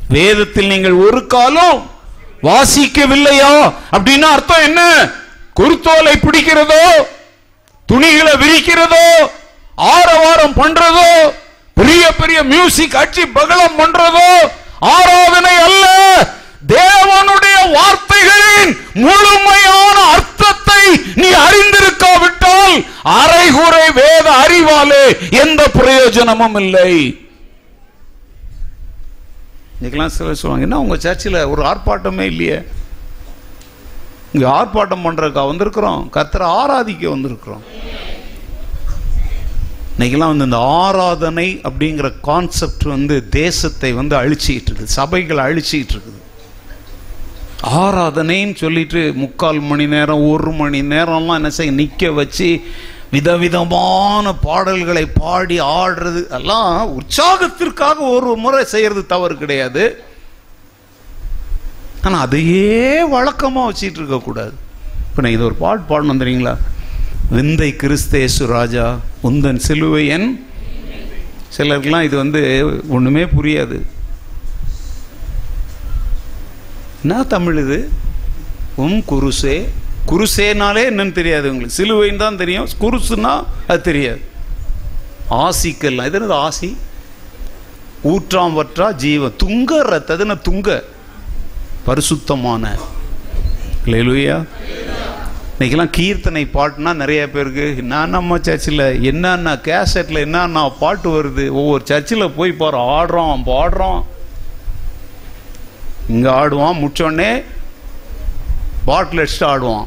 வேதத்தில் 0.09 0.67
நீங்கள் 0.67 0.93
ஒரு 0.93 1.27
காலம் 1.27 1.91
வாசிக்கவில்லையா? 2.43 3.73
அப்படின்னா 3.93 4.29
அர்த்தம் 4.37 4.63
என்ன? 4.63 5.11
குருத்தோலை 5.61 6.15
பிடிக்கிறதோ 6.27 7.07
துணிகளை 7.87 8.33
விரிக்கிறதோ 8.33 9.29
ஆரவாரம் 9.77 10.55
பண்றதோ 10.55 11.09
பெரிய 11.75 12.13
பெரிய 12.13 12.43
மியூசிக் 12.43 12.95
அடிச்சு 12.95 13.25
பகலம் 13.33 13.79
பண்றதோ 13.79 14.29
ஆராதனை 14.79 15.55
அல்ல. 15.67 15.87
தேவனுடைய 16.67 17.57
வார்த்தைகளின் 17.73 18.73
முழுமையான 18.95 19.97
அர்த்தத்தை 20.15 20.83
நீ 21.15 21.29
அறிந்திருக்காவிட்டால் 21.47 22.77
அரைகுறை 23.03 23.91
வேத 23.93 24.27
அறிவாலே 24.45 25.05
எந்த 25.31 25.69
பிரயோஜனமும் 25.69 26.55
இல்லை. 26.55 26.91
இன்னைக்கெல்லாம் 29.77 30.15
சிலர் 30.17 30.35
சொல்லுவாங்க 30.35 30.67
என்ன 30.69 30.81
உங்க 30.81 30.97
சர்ச்சில் 30.97 31.47
ஒரு 31.47 31.63
ஆர்ப்பாட்டமே 31.63 32.21
இல்லையே? 32.21 32.59
இங்க 34.33 34.47
ஆர்ப்பாட்டம் 34.49 35.05
பண்றதுக்கா 35.07 35.43
வந்திருக்கிறோம்? 35.51 36.03
கர்த்தரை 36.17 36.47
ஆராதிக்க 36.63 37.09
வந்திருக்கிறோம். 37.09 37.65
இன்றைக்கெல்லாம் 39.95 40.33
வந்து 40.33 40.47
இந்த 40.49 40.61
ஆராதனை 40.85 41.49
அப்படிங்கிற 41.69 42.09
கான்செப்ட் 42.29 42.85
வந்து 42.95 43.17
தேசத்தை 43.37 43.91
வந்து 43.99 44.15
அழிச்சிக்கிட்டு 44.21 44.71
இருக்குது. 44.71 44.95
சபைகளை 45.01 45.43
அழிச்சிக்கிட்டு 45.49 45.95
இருக்குது. 45.97 46.21
ஆராதனைன்னு 47.83 48.57
சொல்லிட்டு 48.63 49.03
முக்கால் 49.21 49.61
மணி 49.69 49.87
நேரம் 49.95 50.25
ஒரு 50.33 50.51
மணி 50.63 50.81
நேரம்லாம் 50.95 51.39
என்ன 51.41 51.53
செய்ய 51.59 51.73
நிற்க 51.79 52.11
வச்சு 52.19 52.49
விதவிதமான 53.15 54.35
பாடல்களை 54.47 55.05
பாடி 55.23 55.57
ஆடுறது 55.79 56.23
எல்லாம் 56.39 56.77
உற்சாகத்திற்காக 56.99 57.99
ஒரு 58.17 58.31
முறை 58.45 58.63
செய்கிறது 58.75 59.03
தவறு 59.15 59.35
கிடையாது. 59.43 59.85
ஆனால் 62.07 62.25
அதையே 62.27 62.79
வழக்கமாக 63.17 63.69
வச்சிட்டு 63.71 64.01
இருக்கக்கூடாது. 64.01 64.55
இப்போ 65.09 65.23
நான் 65.25 65.37
இது 65.37 65.49
ஒரு 65.51 65.59
பாட்டு 65.65 65.91
பாடணும் 65.91 66.23
தெரியுங்களா? 66.23 66.57
விந்தை 67.35 67.77
கிறிஸ்தேசு 67.77 68.47
ராஜா 68.47 68.99
உந்தன் 69.23 69.61
சிலுவையன் 69.69 70.27
சிலருக்கெல்லாம் 71.57 72.03
இது 72.03 72.17
வந்து 72.17 72.41
ஒன்றுமே 72.89 73.25
புரியாது. 73.25 73.79
என்ன 77.03 77.23
தமிழ் 77.23 77.59
இது? 77.59 77.89
உம் 78.75 79.05
குருசே. 79.05 79.69
குருசேனாலே 80.07 80.85
என்னன்னு 80.91 81.13
தெரியாது 81.13 81.51
உங்களுக்கு. 81.51 81.79
சிலுவைன்னு 81.79 82.17
தான் 82.17 82.37
தெரியும். 82.37 82.69
குருசுனா 82.81 83.45
அது 83.69 83.81
தெரியாது. 83.81 84.21
ஆசிக்கெல்லாம் 85.31 86.07
இது 86.07 86.21
என்னது 86.21 86.39
ஆசி? 86.47 86.77
ஊற்றாம் 88.05 88.57
வற்றா 88.61 88.93
ஜீவன். 88.95 89.35
துங்க 89.45 89.83
ரத்ததுன்னு 89.93 90.39
துங்க? 90.49 90.83
பரிசுத்தமான. 91.85 92.79
இல்லையா 93.85 94.45
இன்னைக்கெல்லாம் 95.55 95.93
கீர்த்தனை 95.97 96.41
பாட்டுனா 96.55 96.93
நிறைய 97.01 97.21
பேருக்கு 97.35 97.67
நான் 97.91 98.15
நம்ம 98.15 98.39
சர்ச்சில் 98.47 98.85
என்னென்ன 99.11 99.53
கேசட்டில் 99.67 100.25
என்னென்ன 100.25 100.65
பாட்டு 100.81 101.09
வருது. 101.17 101.45
ஒவ்வொரு 101.61 101.83
சர்ச்சில் 101.91 102.25
போய் 102.39 102.53
பாரு 102.63 102.79
ஆடுறோம் 102.95 103.45
பாடுறோம் 103.51 104.01
இங்கே 106.15 106.31
ஆடுவான் 106.41 106.81
முடிச்சோடனே 106.81 107.31
பாட்டில் 108.89 109.23
அடிச்சுட்டு 109.23 109.49
ஆடுவான். 109.53 109.87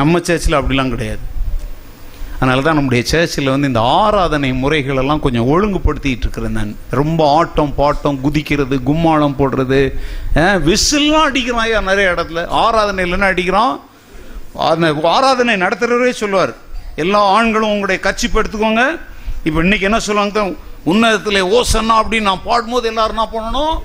நம்ம 0.00 0.18
சர்ச்சில் 0.28 0.60
அப்படிலாம் 0.60 0.94
கிடையாது. 0.94 1.24
அதனால 2.38 2.62
தான் 2.66 2.78
நம்முடைய 2.78 3.04
சர்ச்சில் 3.12 3.52
வந்து 3.52 3.70
இந்த 3.72 3.82
ஆராதனை 4.02 4.50
முறைகளெல்லாம் 4.64 5.24
கொஞ்சம் 5.26 5.48
ஒழுங்குபடுத்திக்கிட்டு 5.52 6.26
இருக்கிறேன் 6.26 6.58
நான். 6.58 6.76
ரொம்ப 7.00 7.20
ஆட்டம் 7.38 7.74
பாட்டம் 7.78 8.22
குதிக்கிறது 8.24 8.78
கும்மாளம் 8.90 9.40
போடுறது. 9.40 9.82
விசில்லாம் 10.68 11.28
அடிக்கிறான் 11.28 11.66
ஐயா 11.68 11.80
நிறைய 11.90 12.14
இடத்துல. 12.14 12.44
ஆராதனையில் 12.64 13.16
என்ன 13.18 13.30
அடிக்கிறான் 13.34 13.76
ஆராதனை 15.16 15.54
நடத்துகிறவரே 15.64 16.14
சொல்லுவார். 16.22 16.52
எல்லா 17.02 17.20
ஆண்களும் 17.36 17.72
உங்களுடைய 17.74 17.98
கட்சிப்பு 18.06 18.40
எடுத்துக்கோங்க. 18.40 18.84
இப்போ 19.46 19.58
இன்னைக்கு 19.64 19.88
என்ன 19.88 19.98
சொல்லுவாங்க? 20.06 20.42
உன்னதத்தில் 20.92 21.48
ஓசன்னா 21.56 21.94
அப்படின்னு 22.00 22.28
நான் 22.30 22.46
பாடும்போது 22.48 22.88
எல்லாரும் 22.90 23.16
என்ன 23.16 23.28
பண்ணணும்? 23.34 23.76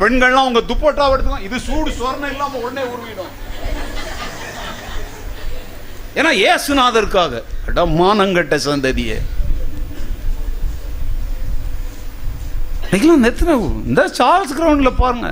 பெண்கள்லாம் 0.00 0.48
உங்க 0.48 0.62
துப்பட்டாவை 0.70 1.12
எடுத்துக்கோங்க. 1.14 1.48
இது 1.48 1.58
சூடு 1.66 1.90
சொரணம் 1.98 2.32
இல்லாம 2.34 2.58
உடனே 2.64 2.84
உருவிடும் 2.92 3.34
ஏன்னா 6.18 6.30
ஏசுநாதருக்காக 6.46 7.42
மானங்கட்ட 8.00 8.56
சந்ததியே. 8.68 9.18
இன்னைக்கெல்லாம் 12.84 13.28
எத்தனை 13.30 13.54
இந்த 13.90 14.02
சார்ஸ் 14.18 14.56
கிரவுண்டில் 14.58 15.00
பாருங்க. 15.02 15.28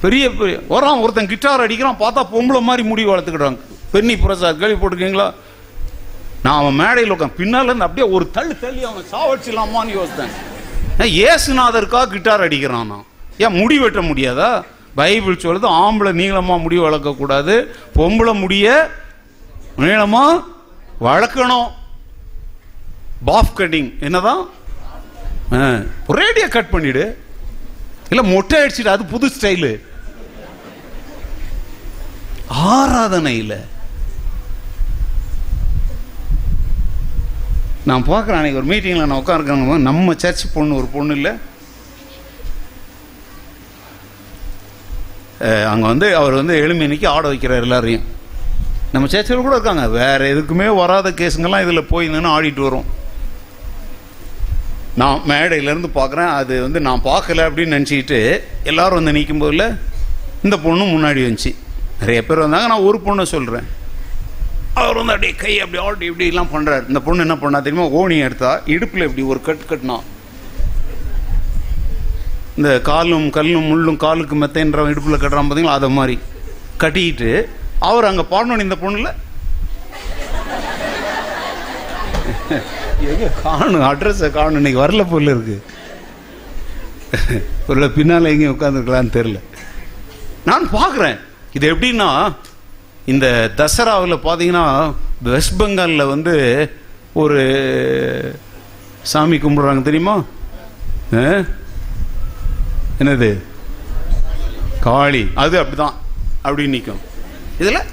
பெரிய 0.00 0.30
பெரிய 0.30 0.58
வரான் 0.70 1.00
ஒருத்தன் 1.00 1.26
கிட்டார் 1.26 1.60
அடிக்கிறான் 1.60 2.00
பார்த்தா 2.00 2.26
பொம்பளை 2.32 2.60
மாதிரி 2.60 2.88
முடி 2.88 3.04
வளர்த்துக்கிறாங்க 3.06 3.58
பென்னி 3.90 4.16
கேள்வி 4.16 4.66
கேள்விப்பட்டிருக்கீங்களா 4.66 5.34
நான் 6.42 6.60
அவன் 6.60 6.74
மேடையில் 6.74 7.12
உட்காந்து 7.12 7.38
பின்னால 7.38 7.62
இருந்து 7.62 7.84
அப்படியே 7.84 8.12
ஒரு 8.12 8.30
தள்ளு 8.30 8.58
தள்ளி 8.58 8.84
அவன் 8.84 9.04
சாவடிச்சிடலாமான்னு 9.12 9.96
யோசித்தேன். 9.96 10.30
ஏன் 10.98 11.28
ஏசுநாதருக்காக 11.28 12.06
கிட்டார் 12.06 12.48
அடிக்கிறான்? 12.48 12.86
நான் 12.86 13.04
ஏன் 13.38 13.52
முடி 13.52 13.78
வெட்ட 13.78 14.00
முடியாதா? 14.00 14.62
பைபிள் 14.94 15.34
சொல்லுது 15.34 15.64
ஆம்பளை 15.64 16.12
நீளமா 16.22 16.60
முடி 16.60 16.78
வளர்க்கக்கூடாது 16.78 17.66
பொம்பளை 17.94 18.40
முடிய 18.40 18.90
நீளமா 19.78 20.44
வளர்க்கணும். 21.00 21.68
பாஃப் 23.26 23.52
கட்டிங் 23.56 23.98
என்னதான்? 24.00 24.48
ஆ, 25.52 25.78
கட் 26.48 26.68
பண்ணிடு. 26.72 27.14
இல்லை 28.10 28.34
மொட்டை 28.34 28.60
அடிச்சுட்டு 28.60 28.88
அது 28.88 29.04
புது 29.04 29.30
ஸ்டைலு 29.40 29.88
ஆராதனையில். 32.50 33.58
நான் 37.88 38.06
பார்க்குறேன் 38.06 38.38
அன்னைக்கு 38.38 38.60
ஒரு 38.62 38.70
மீட்டிங்கில் 38.70 39.06
நான் 39.06 39.22
உட்காந்துருக்கேங்க 39.22 39.78
நம்ம 39.88 40.14
சர்ச் 40.16 40.52
பொண்ணு 40.54 40.76
ஒரு 40.76 40.88
பொண்ணு 40.96 41.14
இல்லை. 41.14 41.32
அங்கே 45.72 45.86
வந்து 45.86 46.16
அவர் 46.16 46.32
வந்து 46.32 46.54
எளிமைக்கு 46.62 47.06
ஆட 47.06 47.32
வைக்கிறார் 47.32 47.66
எல்லாரையும். 47.66 48.06
நம்ம 48.92 49.08
சர்ச்சில் 49.08 49.42
கூட 49.42 49.54
இருக்காங்க. 49.54 49.88
வேறு 49.88 50.24
எதுக்குமே 50.34 50.66
வராத 50.74 51.10
கேஸுங்கெல்லாம் 51.10 51.62
இதில் 51.62 51.90
போய் 51.92 52.12
நின்று 52.14 52.34
ஆடிட்டு 52.36 52.62
வரும். 52.66 52.88
நான் 55.00 55.22
மேடையிலேருந்து 55.28 55.90
பார்க்குறேன். 55.94 56.32
அது 56.40 56.54
வந்து 56.62 56.80
நான் 56.80 57.02
பார்க்கல 57.04 57.46
அப்படின்னு 57.48 57.76
நினச்சிக்கிட்டு 57.76 58.42
எல்லோரும் 58.64 58.98
வந்து 59.00 59.16
நிற்கும் 59.18 59.38
போதில் 59.38 59.78
இந்த 60.42 60.58
பொண்ணு 60.58 60.84
முன்னாடி 60.84 61.20
வந்துச்சு. 61.28 61.54
நிறைய 62.00 62.20
பேர் 62.26 62.42
வந்தாங்க. 62.44 62.68
நான் 62.72 62.86
ஒரு 62.88 62.98
பொண்ணை 63.06 63.24
சொல்கிறேன் 63.34 63.68
அவர் 64.80 64.98
வந்து 64.98 65.14
அப்படியே 65.14 65.34
கை 65.42 65.54
அப்படி 65.62 65.78
ஆல்ட் 65.84 66.04
இப்படிலாம் 66.08 66.52
பண்ணுறாரு 66.54 66.84
இந்த 66.90 67.00
பொண்ணு 67.06 67.24
என்ன 67.26 67.36
பண்ணா 67.42 67.58
தெரியுமா? 67.66 67.86
ஓனி 68.00 68.16
எடுத்தா 68.26 68.50
இடுப்பில் 68.74 69.06
இப்படி 69.06 69.24
ஒரு 69.32 69.40
கட் 69.48 69.68
கட்டினா. 69.70 69.96
இந்த 72.58 72.70
காலும் 72.90 73.26
கல்லும் 73.36 73.68
முள்ளும் 73.70 74.02
காலுக்கு 74.04 74.36
மெத்தைன்றவன் 74.42 74.92
இடுப்பில் 74.92 75.20
கட்டுறான் 75.22 75.48
பார்த்தீங்களா 75.48 75.78
அதை 75.80 75.88
மாதிரி 75.98 76.16
கட்டிக்கிட்டு 76.82 77.30
அவர் 77.88 78.08
அங்கே 78.10 78.24
பாடணும் 78.32 78.64
இந்த 78.66 78.76
பொண்ணில். 78.82 79.12
எங்க 83.10 83.26
காணும்? 83.44 83.84
அட்ரஸை 83.90 84.28
காணும்? 84.30 84.58
இன்னைக்கு 84.60 84.82
வரல 84.84 85.04
பொருள் 85.10 85.32
இருக்கு. 85.34 85.56
ஒரு 87.70 87.88
பின்னால் 87.96 88.30
எங்கேயும் 88.32 88.54
உட்காந்துருக்கலான்னு 88.56 89.16
தெரில 89.18 89.40
நான் 90.48 90.66
பார்க்குறேன். 90.78 91.18
இது 91.52 91.74
எப்படின்னா 91.74 92.08
இந்த 93.12 93.26
தசராவில் 93.56 94.24
பார்த்தீங்கன்னா 94.26 94.64
வெஸ்ட் 95.28 95.62
பெங்காலில் 95.62 96.10
வந்து 96.14 96.34
ஒரு 97.12 97.38
சாமி 99.12 99.36
கும்பிடுறாங்க 99.36 99.82
தெரியுமா? 99.82 100.14
என்னது? 103.00 103.30
காளி. 104.80 105.22
அது 105.34 105.56
அப்படிதான். 105.62 105.96
அப்படி 106.42 106.66
நிற்கும் 106.74 107.00
இதில்? 107.58 107.86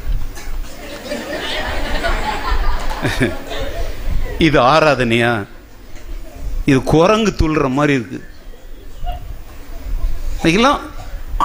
இது 4.47 4.57
ஆராதனையா? 4.61 5.31
இது 6.69 6.79
குரங்கு 6.93 7.31
துள்ளுற 7.41 7.67
மாதிரி 7.77 7.93
இருக்கு. 7.97 8.19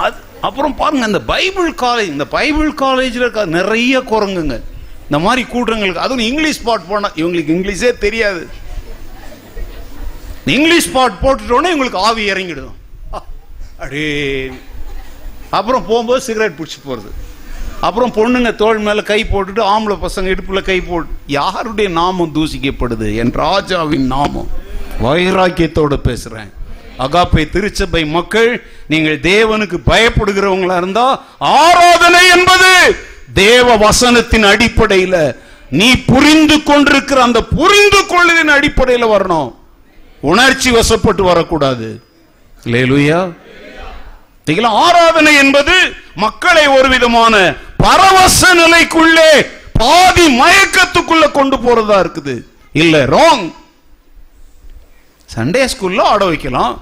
அது 0.03 0.17
அப்புறம் 0.47 0.75
பாருங்க 0.79 1.05
இந்த 1.11 1.21
பைபிள் 1.31 1.69
காலேஜ் 1.81 2.11
இந்த 2.15 2.25
பைபிள் 2.35 2.71
காலேஜில் 2.81 3.53
நிறைய 3.57 3.99
குரங்குங்க. 4.11 4.57
இந்த 5.07 5.19
மாதிரி 5.25 5.43
கூட்டங்களுக்கு 5.53 6.05
அதுவும் 6.05 6.25
இங்கிலீஷ் 6.29 6.63
பாட் 6.67 6.87
போனால் 6.87 7.15
இவங்களுக்கு 7.15 7.53
இங்கிலீஷே 7.55 7.91
தெரியாது. 8.05 8.41
இங்கிலீஷ் 10.45 10.91
பாட் 10.95 11.19
போட்டுட்டோன்னே 11.21 11.69
இவங்களுக்கு 11.73 11.99
ஆவி 12.07 12.23
இறங்கிடும். 12.31 12.73
அடே. 13.83 14.05
அப்புறம் 15.49 15.85
போகும்போது 15.87 16.21
சிகரெட் 16.21 16.57
பிடிச்சி 16.59 16.79
போகிறது 16.83 17.11
அப்புறம் 17.87 18.13
பொண்ணுங்க 18.17 18.51
தோள் 18.55 18.83
மேலே 18.87 19.01
கை 19.11 19.21
போட்டுட்டு 19.23 19.63
ஆம்பளை 19.73 19.97
பசங்க 20.05 20.29
இடுப்பில் 20.33 20.67
கை 20.69 20.79
போட்டு 20.81 21.13
யாருடைய 21.27 21.89
நாமம் 21.99 22.35
தூசிக்கப்படுது? 22.35 23.07
என் 23.15 23.33
ராஜாவின் 23.45 24.07
நாமம். 24.15 24.49
வைராக்கியத்தோடு 25.03 25.97
பேசுகிறேன் 26.09 26.51
அகாப்பை 27.05 27.43
திருச்சபை 27.53 28.03
மக்கள் 28.15 28.51
நீங்கள் 28.91 29.23
தேவனுக்கு 29.31 29.77
பயப்படுகிறவங்களா 29.91 30.75
இருந்தா 30.81 31.07
ஆராதனை 31.59 32.23
என்பது 32.35 32.71
தேவ 33.41 33.77
வசனத்தின் 33.85 34.45
அடிப்படையில். 34.51 35.21
நீ 35.79 35.89
புரிந்து 36.11 36.57
கொண்டிருக்கிற 36.69 37.19
அந்த 37.27 37.39
புரிந்து 37.59 38.01
கொள்ளுதின் 38.11 38.51
அடிப்படையில் 38.57 39.11
வரணும். 39.13 39.49
உணர்ச்சி 40.31 40.69
வசப்பட்டு 40.77 41.23
வரக்கூடாது. 41.31 41.87
லேலுயா 42.73 43.21
ஆராதனை 44.85 45.33
என்பது 45.41 45.75
மக்களை 46.23 46.63
ஒரு 46.77 46.87
விதமான 46.93 47.35
பரவச 47.83 48.41
நிலைக்குள்ளே 48.61 49.29
பாதி 49.81 50.25
மயக்கத்துக்குள்ள 50.39 51.25
கொண்டு 51.37 51.57
போறதா 51.65 51.97
இருக்குது. 52.03 52.35
இல்ல 52.81 53.03
ராங் 53.15 53.45
சண்டே 55.35 55.61
ஸ்கூல்ல 55.73 56.01
ஆட 56.13 56.23
வைக்கலாம். 56.31 56.73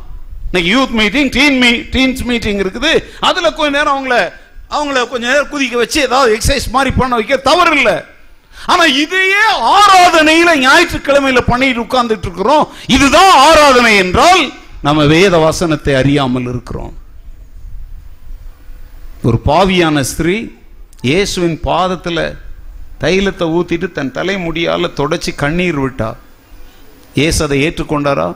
இன்னைக்கு 0.51 0.71
youth 0.75 0.95
meeting 0.99 1.29
teen 1.35 1.57
me 1.63 1.69
teens 1.91 2.21
meeting 2.29 2.57
இருக்குது. 2.61 2.89
அதில் 3.27 3.55
கொஞ்ச 3.57 3.69
நேரம் 3.75 3.93
அவங்கள 3.95 4.15
அவங்கள 4.75 4.97
கொஞ்ச 5.11 5.23
நேரம் 5.31 5.51
குதிக்க 5.51 5.75
வச்சு 5.81 5.99
ஏதாவது 6.07 6.29
எக்ஸசைஸ் 6.37 6.65
மாதிரி 6.73 6.91
பண்ண 6.97 7.11
வைக்க 7.19 7.35
தவறு 7.49 7.71
இல்லை 7.77 7.93
ஆனா 8.71 8.83
இதையே 9.03 9.43
ஆராதனையில 9.75 10.49
ஞாயிற்றுக்கிழமையில 10.65 11.41
பண்ணிட்டு 11.51 11.83
உட்கார்ந்துட்டு 11.83 12.27
இருக்கிறோம். 12.27 12.65
இதுதான் 12.95 13.31
ஆராதனை 13.47 13.93
என்றால் 14.03 14.43
நம்ம 14.87 15.05
வேத 15.13 15.37
வசனத்தை 15.45 15.93
அறியாமல் 16.01 16.49
இருக்கிறோம். 16.51 16.93
ஒரு 19.27 19.39
பாவியான 19.49 20.03
ஸ்திரீ 20.11 20.35
இயேசுவின் 21.09 21.57
பாதத்தில் 21.69 22.23
தைலத்தை 23.03 23.47
ஊற்றிட்டு 23.57 23.89
தன் 23.91 24.15
தலைமுடியால் 24.17 24.95
தொடச்சி 24.99 25.33
கண்ணீர் 25.43 25.79
விட்டா. 25.83 26.09
இயேசு 27.19 27.39
அதை 27.45 27.57
ஏற்றுக்கொண்டாரா? 27.67 28.27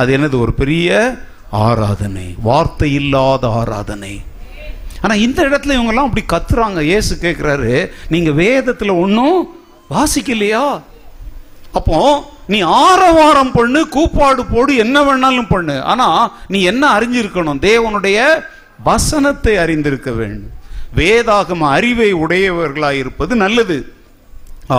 அது 0.00 0.10
என்னது 0.16 0.36
ஒரு 0.46 0.52
பெரிய 0.62 0.90
ஆராதனை 1.66 2.26
வார்த்தை 2.48 2.88
இல்லாத 3.00 3.48
ஆராதனை. 3.60 4.14
ஆனால் 5.02 5.22
இந்த 5.26 5.40
இடத்துல 5.48 5.76
இவங்கெல்லாம் 5.76 6.08
அப்படி 6.08 6.24
கத்துறாங்க. 6.32 6.80
இயேசு 6.90 7.12
கேட்குறாரு 7.24 7.74
நீங்கள் 8.14 8.38
வேதத்தில் 8.44 9.00
ஒன்றும் 9.02 9.38
வாசிக்கலையா? 9.94 10.64
அப்போ 11.78 11.98
நீ 12.52 12.58
ஆரவாரம் 12.86 13.52
பண்ணு 13.56 13.80
கூப்பாடு 13.96 14.42
போடு 14.52 14.72
என்ன 14.84 14.96
வேணாலும் 15.06 15.52
பண்ணு. 15.54 15.76
ஆனால் 15.92 16.22
நீ 16.54 16.58
என்ன 16.72 16.84
அறிஞ்சிருக்கணும்? 16.96 17.62
தேவனுடைய 17.70 18.18
வசனத்தை 18.88 19.54
அறிந்திருக்க 19.64 20.10
வேண்டும். 20.20 20.52
வேதாகம 20.98 21.68
அறிவை 21.76 22.10
உடையவர்களாக 22.24 23.00
இருப்பது 23.02 23.32
நல்லது. 23.44 23.78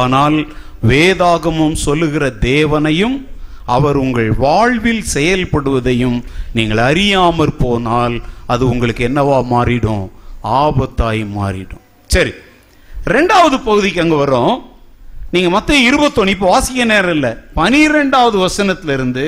ஆனால் 0.01 0.37
வேதாகமும் 0.91 1.77
சொல்லுகிற 1.85 2.25
தேவனையும் 2.49 3.17
அவர் 3.65 3.95
உங்கள் 3.95 4.31
வாழ்வில் 4.45 5.03
செயல்படுவதையும் 5.13 6.17
நீங்கள் 6.53 6.81
அறியாமற் 6.89 7.59
போனால் 7.63 8.21
அது 8.53 8.69
உங்களுக்கு 8.69 9.03
என்னவா 9.07 9.37
மாறிடும்? 9.53 10.05
ஆபத்தாய் 10.43 11.23
மாறிடும். 11.37 11.83
சரி 12.09 12.33
ரெண்டாவது 13.05 13.57
பகுதிக்கு 13.59 14.01
அங்கே 14.01 14.15
வரோம் 14.15 14.55
நீங்கள் 15.31 15.53
மற்ற 15.55 15.77
இருபத்தொன்று 15.77 16.33
இப்போ 16.35 16.47
வாசிக்க 16.49 16.83
நேரம் 16.83 17.15
இல்லை. 17.17 17.31
பனிரெண்டாவது 17.53 18.37
வசனத்திலிருந்து 18.45 19.25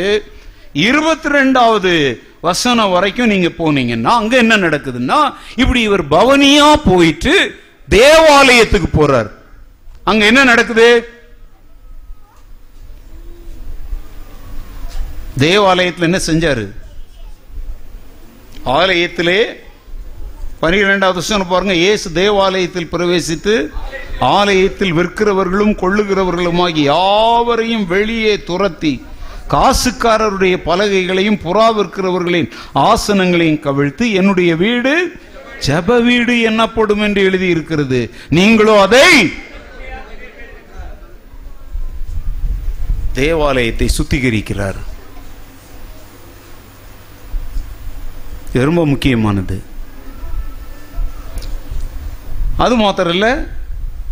இருபத்தி 0.73 1.29
ரெண்டாவது 1.29 2.21
வசனம் 2.41 2.91
வரைக்கும் 2.91 3.31
நீங்கள் 3.33 3.57
போனீங்கன்னா 3.59 4.11
அங்கே 4.21 4.37
என்ன 4.37 4.57
நடக்குதுன்னா 4.57 5.19
இப்படி 5.55 5.81
இவர் 5.81 6.03
பவனியாக 6.07 6.83
போயிட்டு 6.89 7.33
தேவாலயத்துக்கு 7.89 8.89
போறார். 8.99 9.29
அங்கே 10.03 10.25
என்ன 10.25 10.43
நடக்குது? 10.43 11.16
தேவாலயத்தில் 15.37 16.07
என்ன 16.09 16.19
செஞ்சார்? 16.29 16.65
ஆலயத்திலே 18.79 19.39
பனிரெண்டாவது 20.61 21.19
வருஷம் 21.19 21.51
பாருங்க 21.51 21.73
இயேசு 21.73 22.07
தேவாலயத்தில் 22.11 22.91
பிரவேசித்து 22.93 23.55
ஆலயத்தில் 24.37 24.95
விற்கிறவர்களும் 24.99 25.75
கொள்ளுகிறவர்களுமாகி 25.81 26.81
யாவரையும் 26.93 27.85
வெளியே 27.85 28.33
துரத்தி 28.43 28.93
காசுக்காரருடைய 29.53 30.55
பலகைகளையும் 30.65 31.41
புறா 31.45 31.67
விற்கிறவர்களின் 31.77 32.49
ஆசனங்களையும் 32.89 33.63
கவிழ்த்து 33.67 34.05
என்னுடைய 34.11 34.55
வீடு 34.55 34.93
ஜெப 35.67 35.99
வீடு 36.01 36.33
என்னப்படும் 36.49 37.03
என்று 37.05 37.21
எழுதியிருக்கிறது 37.29 38.01
நீங்களோ 38.29 38.81
அதை 38.81 39.07
தேவாலயத்தை 43.13 43.87
சுத்திகரிக்கிறார். 43.97 44.79
இது 48.53 48.65
ரொம்ப 48.65 48.85
முக்கியமானது. 48.85 49.63
அது 52.57 52.75
மாத்திரம் 52.75 53.13
இல்லை 53.13 53.31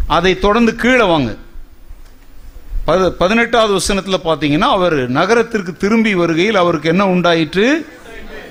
அதை 0.07 0.39
தொடர்ந்து 0.39 0.75
கீழே 0.75 1.03
வாங்க. 1.03 1.35
பத 2.87 3.09
பதினெட்டாவது 3.09 3.73
வசனத்தில் 3.73 4.25
பார்த்தீங்கன்னா 4.25 4.69
அவர் 4.77 5.09
நகரத்திற்கு 5.09 5.77
திரும்பி 5.77 6.15
வருகையில் 6.15 6.55
அவருக்கு 6.55 6.89
என்ன 6.89 7.07
உண்டாயிற்று? 7.07 7.87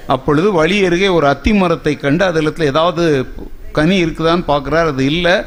அப்பொழுது 0.07 0.53
வழி 0.53 0.85
அருகே 0.85 1.09
ஒரு 1.09 1.27
அத்தி 1.27 1.53
மரத்தை 1.53 1.97
கண்டு 1.97 2.25
அதில் 2.25 2.59
ஏதாவது 2.59 3.27
கனி 3.73 4.05
இருக்குதான்னு 4.05 4.43
பார்க்குறார் 4.49 4.87
அது 4.87 5.05
இல்லை. 5.05 5.43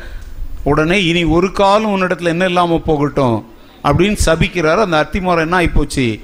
உடனே 0.64 1.04
இனி 1.04 1.24
ஒரு 1.24 1.52
காலம் 1.52 1.92
உன்னிடத்தில் 1.92 2.28
என்ன 2.28 2.46
இல்லாமல் 2.46 2.82
போகட்டும்? 2.82 3.50
அப்படின்னு 3.84 4.18
சபிக்கிறார். 4.26 4.76
அந்த 4.76 4.98
அத்தி 4.98 5.20
மரம் 5.20 5.52
என்ன 5.52 5.60
ஆகிப்போச்சு 5.60 6.22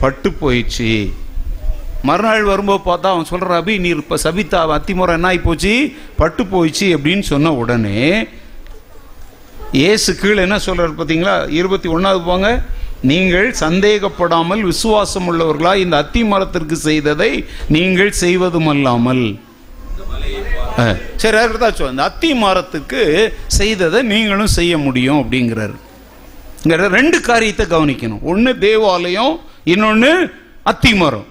பட்டு 0.00 0.30
போயிடுச்சு. 0.30 1.12
மறுநாள் 2.08 2.50
வரும்போது 2.52 2.82
பார்த்தா 2.88 3.12
அவன் 3.14 3.30
சொல்கிற 3.32 3.58
அபி 3.62 3.74
நீ 3.84 3.90
இப்போ 4.02 4.16
சபித்தா 4.24 4.58
அத்திமுறை 4.76 5.12
என்ன 5.18 5.28
ஆகி 5.32 5.40
போச்சு 5.46 5.72
பட்டு 6.20 6.42
போயிடுச்சு 6.52 6.88
அப்படின்னு 6.96 7.24
சொன்ன 7.32 7.52
உடனே 7.62 8.00
ஏசு 9.88 10.10
கீழே 10.20 10.40
என்ன 10.46 10.56
சொல்கிறார் 10.64 10.98
பார்த்தீங்களா? 10.98 11.36
இருபத்தி 11.58 11.88
ஒன்றாவது 11.94 12.20
போங்க. 12.28 12.48
நீங்கள் 13.10 13.48
சந்தேகப்படாமல் 13.62 14.62
விசுவாசம் 14.68 15.26
உள்ளவர்களா 15.30 15.72
இந்த 15.84 15.94
அத்தி 16.02 16.20
மரத்திற்கு 16.32 16.76
செய்ததை 16.88 17.32
நீங்கள் 17.76 18.12
செய்வதும் 18.22 18.70
அல்லாமல் 18.74 19.24
சரி 21.22 21.36
அதுக்கு 21.40 21.58
தான் 21.64 21.90
இந்த 21.94 22.04
அத்தி 22.10 22.30
மரத்துக்கு 22.44 23.02
செய்ததை 23.58 23.98
நீங்களும் 24.12 24.54
செய்ய 24.58 24.72
முடியும் 24.86 25.20
அப்படிங்கிறார். 25.22 25.74
ரெண்டு 26.98 27.18
காரியத்தை 27.28 27.64
கவனிக்கணும். 27.74 28.24
ஒன்று 28.32 28.52
தேவாலயம் 28.64 29.34
இன்னொன்னு 29.74 30.12
அத்திமரம். 30.72 31.28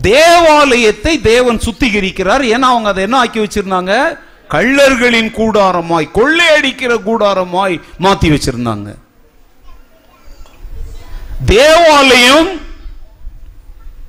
தேவாலயத்தை 0.00 1.20
தேவன் 1.20 1.58
சுத்திகரிக்கிறார். 1.58 2.42
ஏன்னா 2.54 2.70
அவங்க 2.72 2.88
அதை 2.88 3.02
என்ன 3.02 3.16
ஆக்கி 3.16 3.40
வச்சிருந்தாங்க? 3.40 4.18
கள்ளர்களின் 4.48 5.30
கூடாரமாய் 5.30 6.08
கொள்ளையடிக்கிற 6.14 6.92
கூடாரமாய் 7.06 7.80
மாத்தி 8.00 8.28
வச்சிருந்தாங்க. 8.34 8.94
தேவாலயம் 11.46 12.60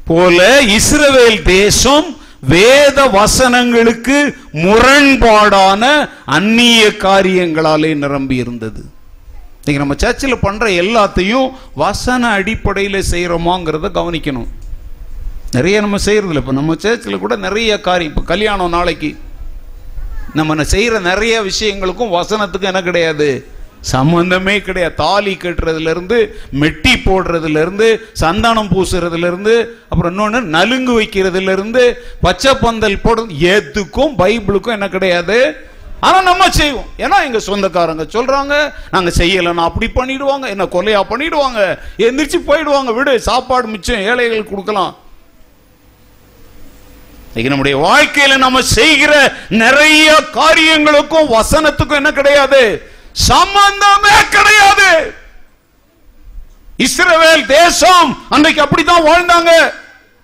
போல 0.06 0.62
இஸ்ரவேல் 0.62 1.42
தேசம் 1.42 2.18
வேத 2.40 3.06
வசனங்களுக்கு 3.06 4.36
முரண்பாடான 4.54 6.10
அந்நிய 6.26 6.88
காரியங்களாலே 6.88 7.96
நிரம்பி 7.96 8.36
இருந்தது. 8.36 8.86
நீங்க 9.64 9.80
நம்ம 9.80 9.94
சர்ச்சில் 9.98 10.40
பண்ற 10.40 10.68
எல்லாத்தையும் 10.68 11.52
வசன 11.76 12.30
அடிப்படையில் 12.30 13.04
செய்யறோமாங்கிறத 13.12 13.90
கவனிக்கணும். 13.94 14.48
நிறைய 15.54 15.82
நம்ம 15.86 15.98
செய்கிறதில்ல 16.06 16.42
இப்போ 16.44 16.56
நம்ம 16.60 16.76
சேர்ச்சில் 16.84 17.24
கூட 17.24 17.36
நிறைய 17.48 17.82
காரியம். 17.88 18.12
இப்போ 18.14 18.24
கல்யாணம் 18.32 18.76
நாளைக்கு 18.78 19.12
நம்ம 20.40 20.64
செய்கிற 20.72 21.00
நிறைய 21.12 21.36
விஷயங்களுக்கும் 21.50 22.16
வசனத்துக்கும் 22.16 22.72
என்ன 22.72 22.82
கிடையாது? 22.88 23.28
சம்பந்தமே 23.94 24.56
கிடையாது. 24.68 24.96
தாலி 25.02 25.34
கட்டுறதுலேருந்து 25.42 26.18
மெட்டி 26.62 26.94
போடுறதுலேருந்து 27.06 27.88
சந்தானம் 28.22 28.72
பூசுறதுலேருந்து 28.74 29.54
அப்புறம் 29.90 30.12
இன்னொன்று 30.14 30.42
நலுங்கு 30.56 30.94
வைக்கிறதுலேருந்து 31.00 31.84
பச்சை 32.26 32.54
பந்தல் 32.64 33.04
போடுறது 33.06 33.38
எதுக்கும் 33.56 34.18
பைபிளுக்கும் 34.22 34.76
என்ன 34.78 34.90
கிடையாது? 34.96 35.38
ஆனால் 36.08 36.28
நம்ம 36.30 36.50
செய்வோம். 36.60 36.90
ஏன்னா 37.04 37.18
எங்கள் 37.28 37.48
சொந்தக்காரங்க 37.50 38.04
சொல்கிறாங்க 38.16 38.56
நாங்கள் 38.96 39.18
செய்யலைன்னா 39.22 39.70
அப்படி 39.70 39.88
பண்ணிடுவாங்க 40.00 40.48
என்ன 40.56 40.68
கொலையா 40.76 41.02
பண்ணிடுவாங்க 41.14 41.62
எந்திரிச்சு 42.08 42.42
போயிடுவாங்க 42.50 42.92
விடு 43.00 43.16
சாப்பாடு 43.30 43.68
மிச்சம் 43.76 44.06
ஏழைகள் 44.10 44.52
கொடுக்கலாம். 44.52 44.94
இன்னைக்கு 47.36 47.64
நம்முடைய 47.64 47.78
வாழ்க்கையில 47.78 48.38
நம்ம 48.38 48.62
செய்கிற 48.62 49.34
நிறைய 49.50 50.16
காரியங்களுக்கும் 50.34 51.34
வசனத்துக்கும் 51.34 51.96
என்ன 51.96 52.12
கிடையாது? 52.12 52.92
சம்பந்தமே 53.12 54.16
கிடையாது. 54.30 55.14
இஸ்ரவேல் 56.78 57.46
தேசம் 57.46 58.26
அன்றைக்கு 58.30 58.62
அப்படித்தான் 58.62 59.04
வாழ்ந்தாங்க. 59.04 59.50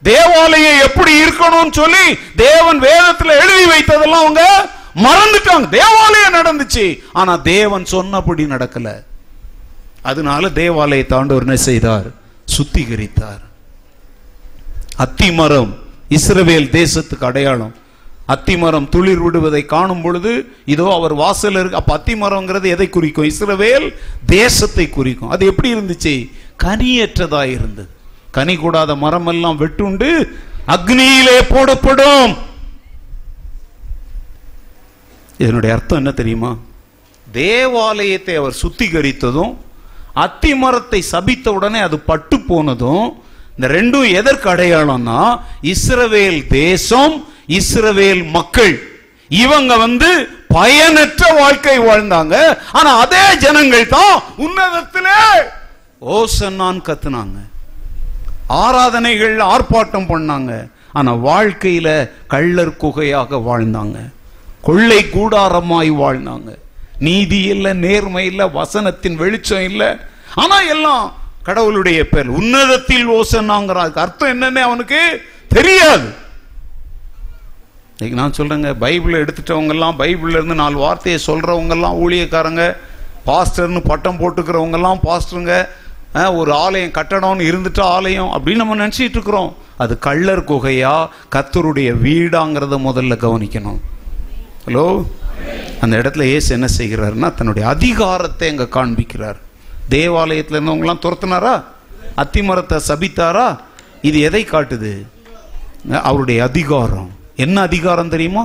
தேவாலயம் 0.04 0.80
எப்படி 0.80 1.24
இருக்கணும்னு 1.24 1.72
சொல்லி 1.72 2.20
தேவன் 2.36 2.82
வேதத்துல 2.82 3.26
எழுதி 3.26 3.66
வைத்ததெல்லாம் 3.72 4.22
அவங்க 4.22 4.70
மறந்துட்டாங்க. 4.96 5.70
தேவாலயம் 5.70 6.34
நடந்துச்சு. 6.34 7.04
ஆனா 7.14 7.36
தேவன் 7.36 7.86
சொன்னபடி 7.86 8.44
நடக்கல. 8.44 9.04
அதனால 10.02 10.50
தேவாலயத்தை 10.50 11.18
ஆண்டவர் 11.18 11.44
என்ன 11.44 11.56
செய்தார்? 11.56 12.06
சுத்திகரித்தார். 12.58 13.42
அத்திமரம் 14.98 15.81
இஸ்ரவேல் 16.18 16.68
தேசத்துக்கு 16.80 17.26
அடையாளம். 17.30 17.74
அத்திமரம் 18.28 18.88
துளிர் 18.90 19.22
விடுவதை 19.24 19.62
காணும் 19.66 20.02
பொழுது 20.02 20.32
இதோ 20.66 20.86
அவர் 20.94 21.14
வாசல் 21.14 21.58
இருக்கு. 21.60 21.80
அப்ப 21.82 21.92
அத்திமரம்ங்கிறது 21.98 22.68
எதை 22.76 22.90
குறிக்கும்? 22.90 23.30
இஸ்ரவேல் 23.32 23.88
தேசத்தை 24.26 24.90
குறிக்கும். 24.90 25.30
அது 25.30 25.46
எப்படி 25.46 25.70
இருந்துச்சு? 25.76 26.14
கனியற்றதா 26.64 27.42
இருந்தது. 27.56 27.90
கனி 28.32 28.56
கூடாத 28.56 28.96
மரம் 28.96 29.28
எல்லாம் 29.28 29.60
வெட்டுண்டு 29.60 30.10
அக்னியிலே 30.68 31.38
போடப்படும். 31.50 32.34
இதனுடைய 35.38 35.76
அர்த்தம் 35.76 35.98
என்ன 35.98 36.12
தெரியுமா? 36.12 36.52
தேவாலயத்தை 37.32 38.36
அவர் 38.36 38.56
சுத்திகரித்ததும் 38.64 39.54
அத்திமரத்தை 40.26 41.00
சபித்த 41.14 41.52
உடனே 41.52 41.80
அது 41.80 42.00
பட்டு 42.00 42.38
போனதும் 42.40 43.06
இந்த 43.62 43.74
ரெண்டும் 43.74 44.14
எதற்கு 44.14 44.50
அடையாளம்னா 44.50 45.40
இஸ்ரவேல் 45.62 46.48
தேசம் 46.48 47.28
இஸ்ரவேல் 47.48 48.30
மக்கள். 48.30 48.82
இவங்க 49.30 49.78
வந்து 49.78 50.28
பயனற்ற 50.48 51.34
வாழ்க்கை 51.34 51.80
வாழ்ந்தாங்க. 51.80 52.58
ஆனா 52.72 52.98
அதே 53.00 53.38
ஜனங்கள் 53.38 53.88
தான் 53.88 54.24
உன்னதத்திலே 54.38 55.20
ஓசன்னான் 56.02 56.82
கத்துனாங்க. 56.88 57.38
ஆராதனைகள் 58.48 59.38
ஆர்ப்பாட்டம் 59.38 60.10
பண்ணாங்க. 60.14 60.70
ஆனா 60.92 61.16
வாழ்க்கையில 61.16 62.10
கள்ளர் 62.30 62.78
குகையாக 62.82 63.44
வாழ்ந்தாங்க. 63.52 63.98
கொள்ளை 64.62 65.06
கூடாரமாய் 65.06 65.92
வாழ்ந்தாங்க. 65.92 66.58
நீதி 67.00 67.42
இல்லை 67.42 67.74
நேர்மை 67.74 68.26
இல்லை 68.26 68.46
வசனத்தின் 68.46 69.16
வெளிச்சம் 69.16 69.64
இல்லை. 69.64 69.88
ஆனா 70.36 70.62
எல்லாம் 70.62 71.20
கடவுளுடைய 71.48 72.00
பெயர். 72.10 72.30
உன்னதத்தில் 72.40 73.12
ஓசனாங்கிற 73.18 73.80
அதுக்கு 73.84 74.04
அர்த்தம் 74.06 74.34
என்னன்னு 74.34 74.62
அவனுக்கு 74.70 75.00
தெரியாது. 75.58 76.08
இன்னைக்கு 77.96 78.20
நான் 78.20 78.38
சொல்றேங்க 78.38 78.70
பைபிளை 78.84 79.18
எடுத்துட்டவங்கெல்லாம் 79.24 79.98
பைபிள்லேருந்து 80.02 80.02
பைபிள்ல 80.02 80.40
இருந்து 80.40 80.56
நாலு 80.62 80.78
வார்த்தையை 80.84 81.18
சொல்றவங்கெல்லாம் 81.28 82.00
ஊழியக்காரங்க 82.04 82.64
பாஸ்டர்னு 83.30 83.82
பட்டம் 83.90 84.20
போட்டுக்கிறவங்கெல்லாம் 84.22 85.02
பாஸ்டருங்க 85.08 85.56
ஒரு 86.40 86.52
ஆலயம் 86.64 86.96
கட்டடம்னு 86.96 87.50
இருந்துட்டு 87.50 87.82
ஆலயம் 87.96 88.32
அப்படின்னு 88.36 88.62
நம்ம 88.62 88.78
நினச்சிட்டு 88.86 89.18
இருக்கிறோம். 89.18 89.52
அது 89.84 89.94
கள்ளர் 90.08 90.48
குகையா 90.50 90.96
கத்தருடைய 91.36 91.90
வீடாங்கிறத 92.06 92.78
முதல்ல 92.88 93.16
கவனிக்கணும். 93.26 93.80
ஹலோ 94.66 94.88
அந்த 95.84 95.94
இடத்துல 96.02 96.26
ஏசு 96.36 96.50
என்ன 96.58 96.68
செய்கிறாருன்னா 96.80 97.30
தன்னுடைய 97.38 97.66
அதிகாரத்தை 97.76 98.50
அங்கே 98.50 98.68
காண்பிக்கிறார். 98.78 99.40
தேவாலயத்தில் 99.94 100.58
இருந்தவங்களாம் 100.58 101.04
துரத்துனாரா? 101.06 101.56
அத்திமரத்தை 102.16 102.78
சபித்தாரா? 102.88 103.48
இது 104.02 104.18
எதை 104.20 104.42
காட்டுது? 104.52 104.94
அவருடைய 106.04 106.44
அதிகாரம். 106.44 107.10
என்ன 107.36 107.62
அதிகாரம் 107.62 108.10
தெரியுமா? 108.10 108.44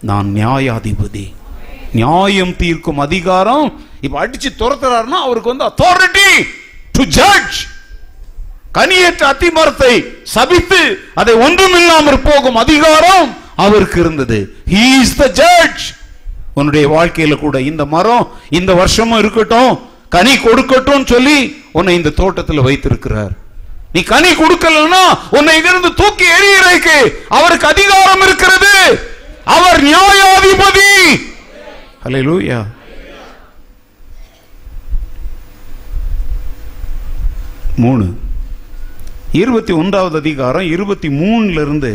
நான் 0.00 0.28
நியாயாதிபதி. 0.34 1.24
நியாயம் 1.92 2.56
தீர்க்கும் 2.56 2.98
அதிகாரம். 2.98 3.66
இப்ப 4.00 4.26
அடிச்சு 4.26 4.48
துரத்துறாருன்னா 4.58 5.20
அவருக்கு 5.26 5.56
வந்து 5.56 5.68
அத்தாரிட்டி 5.70 6.28
டு 6.92 7.02
ஜட்ஜ் 7.18 7.58
கனியற்ற 8.74 9.22
அத்திமரத்தை 9.32 9.94
சபித்து 10.22 10.82
அதை 11.14 11.34
ஒன்றுமில்லாமல் 11.46 12.24
போகும் 12.24 12.56
அதிகாரம் 12.56 13.28
அவருக்கு 13.56 13.98
இருந்தது. 14.00 14.38
ஹீ 14.74 14.84
இஸ் 15.00 15.16
த 15.16 15.26
ஜட்ஜ் 15.40 15.84
உன்னுடைய 16.54 16.84
வாழ்க்கையில 16.88 17.34
கூட 17.38 17.56
இந்த 17.70 17.84
மரம் 17.96 18.24
இந்த 18.50 18.74
வருஷமும் 18.74 19.18
இருக்கட்டும். 19.18 19.74
கனி 20.14 20.34
கொடுக்கட்டும் 20.36 21.10
சொல்லி 21.12 21.38
உன்னை 21.78 21.94
இந்த 21.98 22.10
தோட்டத்தில் 22.20 22.66
வைத்திருக்கிறார். 22.66 23.32
நீ 23.94 24.00
கனி 24.12 24.30
கொடுக்கலன்னா 24.38 25.02
உன்னை 25.36 25.52
இங்கிருந்து 25.56 25.90
தூக்கி 26.00 26.26
எறியறதுக்கு 26.36 26.96
அவருக்கு 27.38 27.66
அதிகாரம் 27.74 28.24
இருக்கிறது. 28.26 28.74
அவர் 29.56 29.80
நியாயாதிபதி. 29.88 30.90
லூயா 32.26 32.58
மூணு. 37.84 38.06
இருபத்தி 39.40 39.72
ஒன்றாவது 39.80 40.16
அதிகாரம் 40.22 40.66
இருபத்தி 40.74 41.08
மூணுல 41.20 41.62
இருந்து 41.66 41.90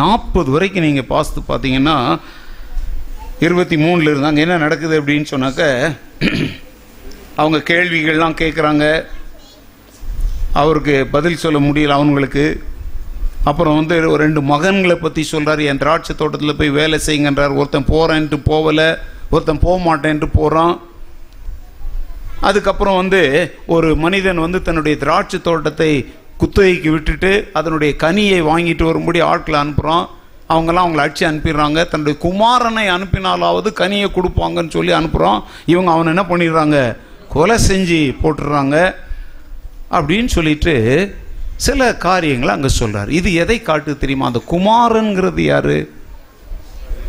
நாற்பது 0.00 0.50
வரைக்கும் 0.54 0.86
நீங்க 0.86 1.02
பார்த்து 1.10 1.40
பார்த்தீங்கன்னா 1.48 1.96
இருபத்தி 3.46 3.76
மூணுல 3.84 4.10
இருந்து 4.10 4.30
அங்க 4.30 4.40
என்ன 4.40 4.56
நடக்குது 4.64 4.94
அப்படின்னு 5.00 5.26
சொன்னாக்க 5.32 5.66
அவங்க 7.40 7.58
கேள்விகள்லாம் 7.70 8.40
கேட்குறாங்க 8.40 8.84
அவருக்கு 10.60 10.94
பதில் 11.14 11.42
சொல்ல 11.42 11.58
முடியல 11.66 11.96
அவங்களுக்கு. 11.98 12.44
அப்புறம் 13.50 13.76
வந்து 13.78 13.96
ஒரு 14.12 14.20
ரெண்டு 14.24 14.40
மகன்களை 14.50 14.96
பற்றி 15.02 15.22
சொல்கிறார் 15.32 15.60
என் 15.70 15.80
திராட்சை 15.82 16.14
தோட்டத்தில் 16.16 16.58
போய் 16.60 16.76
வேலை 16.78 16.98
செய்யுங்கன்றார். 17.06 17.54
ஒருத்தன் 17.60 17.90
போகிறேன்ட்டு 17.92 18.38
போகலை 18.50 18.88
ஒருத்தன் 19.34 19.64
போக 19.66 19.76
மாட்டேன்ட்டு 19.88 20.28
போகிறான் 20.38 20.74
அதுக்கப்புறம் 22.48 22.98
வந்து 23.02 23.20
ஒரு 23.74 23.88
மனிதன் 24.04 24.44
வந்து 24.44 24.58
தன்னுடைய 24.66 24.94
திராட்சை 25.04 25.38
தோட்டத்தை 25.48 25.90
குத்தகைக்கு 26.40 26.90
விட்டுட்டு 26.90 27.32
அதனுடைய 27.58 27.92
கனியை 28.04 28.40
வாங்கிட்டு 28.50 28.84
வரும்படி 28.90 29.20
ஆட்களை 29.30 29.58
அனுப்புகிறான் 29.64 30.06
அவங்கெல்லாம் 30.52 30.86
அவங்கள 30.86 31.04
அடிச்சு 31.04 31.24
அனுப்பிடுறாங்க. 31.30 31.78
தன்னுடைய 31.92 32.16
குமாரனை 32.26 32.84
அனுப்பினாலாவது 32.96 33.70
கனியை 33.82 34.08
கொடுப்பாங்கன்னு 34.14 34.74
சொல்லி 34.76 34.92
அனுப்புகிறோம் 34.98 35.40
இவங்க 35.72 35.90
அவனை 35.94 36.10
என்ன 36.14 36.24
பண்ணிடுறாங்க? 36.30 36.78
கொலை 37.28 37.56
செஞ்சு 37.68 38.00
போட்டுடுறாங்க 38.22 38.94
அப்படின்னு 39.90 40.26
சொல்லிட்டு 40.26 40.74
சில 41.56 41.96
காரியங்களை 41.96 42.54
அங்கே 42.54 42.68
சொல்கிறார் 42.68 43.10
இது 43.10 43.34
எதை 43.34 43.62
காட்டு 43.62 43.98
தெரியுமா? 43.98 44.26
அந்த 44.26 44.42
குமாரன்கிறது 44.50 45.40
யார்? 45.40 45.76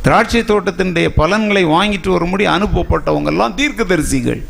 திராட்சை 0.02 0.42
தோட்டத்தினுடைய 0.42 1.08
பலன்களை 1.08 1.66
வாங்கிட்டு 1.66 2.10
வரும்படி 2.10 2.48
அனுப்பப்பட்டவங்கெல்லாம் 2.48 3.56
தீர்க்கதரிசிகள். 3.60 4.42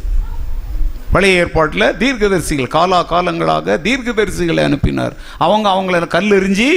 பழைய 1.11 1.39
ஏற்பாட்டில் 1.39 1.95
தீர்க்கதரிசிகள் 1.99 2.67
காலா 2.67 2.99
காலங்களாக 3.11 3.77
தீர்க்கதரிசிகளை 3.87 4.63
அனுப்பினார். 4.63 5.13
அவங்க 5.37 5.69
அவங்கள 5.69 6.07
கல்லெறிஞ்சி 6.15 6.69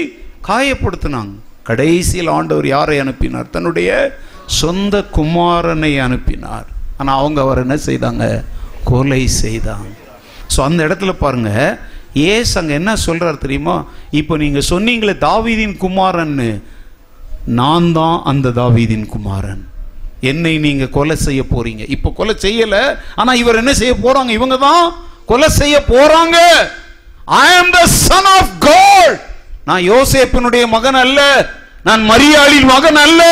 காயப்படுத்தினாங்க. 0.49 1.35
கடைசியில் 1.63 2.27
ஆண்டவர் 2.27 2.67
யாரை 2.67 2.99
அனுப்பினார்? 2.99 3.51
தன்னுடைய 3.51 4.19
சொந்த 4.47 5.05
குமாரனை 5.17 6.01
அனுப்பினார். 6.01 6.67
ஆனால் 6.97 7.19
அவங்க 7.19 7.41
அவர் 7.41 7.59
என்ன 7.59 7.77
செய்தாங்க? 7.87 8.45
கொலை 8.91 9.23
செய்தான். 9.43 9.89
ஸோ 10.53 10.59
அந்த 10.69 10.81
இடத்துல 10.87 11.13
பாருங்க 11.25 11.51
ஏஸ் 12.31 12.55
அங்கே 12.61 12.75
என்ன 12.81 12.93
சொல்றார் 13.07 13.43
தெரியுமா? 13.45 13.77
இப்போ 14.21 14.35
நீங்கள் 14.45 14.69
சொன்னீங்களே 14.73 15.15
தாவீதின் 15.29 15.77
குமாரன்னு. 15.85 16.51
நான் 17.61 17.87
தான் 17.99 18.19
அந்த 18.31 18.53
தாவீதின் 18.59 19.07
குமாரன். 19.15 19.63
என்னை 20.31 20.53
நீங்கள் 20.67 20.93
கொலை 20.97 21.17
செய்ய 21.27 21.43
போறீங்க. 21.53 21.83
இப்போ 21.95 22.09
கொலை 22.19 22.35
செய்யல 22.45 22.77
ஆனா 23.21 23.33
இவர் 23.43 23.61
என்ன 23.63 23.73
செய்ய 23.81 23.95
போறாங்க? 24.05 24.31
இவங்க 24.39 24.57
தான் 24.67 24.85
கொலை 25.31 25.49
செய்ய 25.61 25.77
போறாங்க. 25.93 26.39
ஐ 27.41 27.49
ஆம் 27.63 27.73
த 27.79 27.81
சன் 28.05 28.31
ஆஃப் 28.37 28.53
காட் 28.69 29.19
நான் 29.69 29.83
யோசேப்பினுடைய 29.93 30.65
மகன் 30.77 31.01
அல்ல. 31.05 31.21
நான் 31.89 32.03
மரியாளின் 32.11 32.71
மகன் 32.75 33.01
அல்ல. 33.07 33.23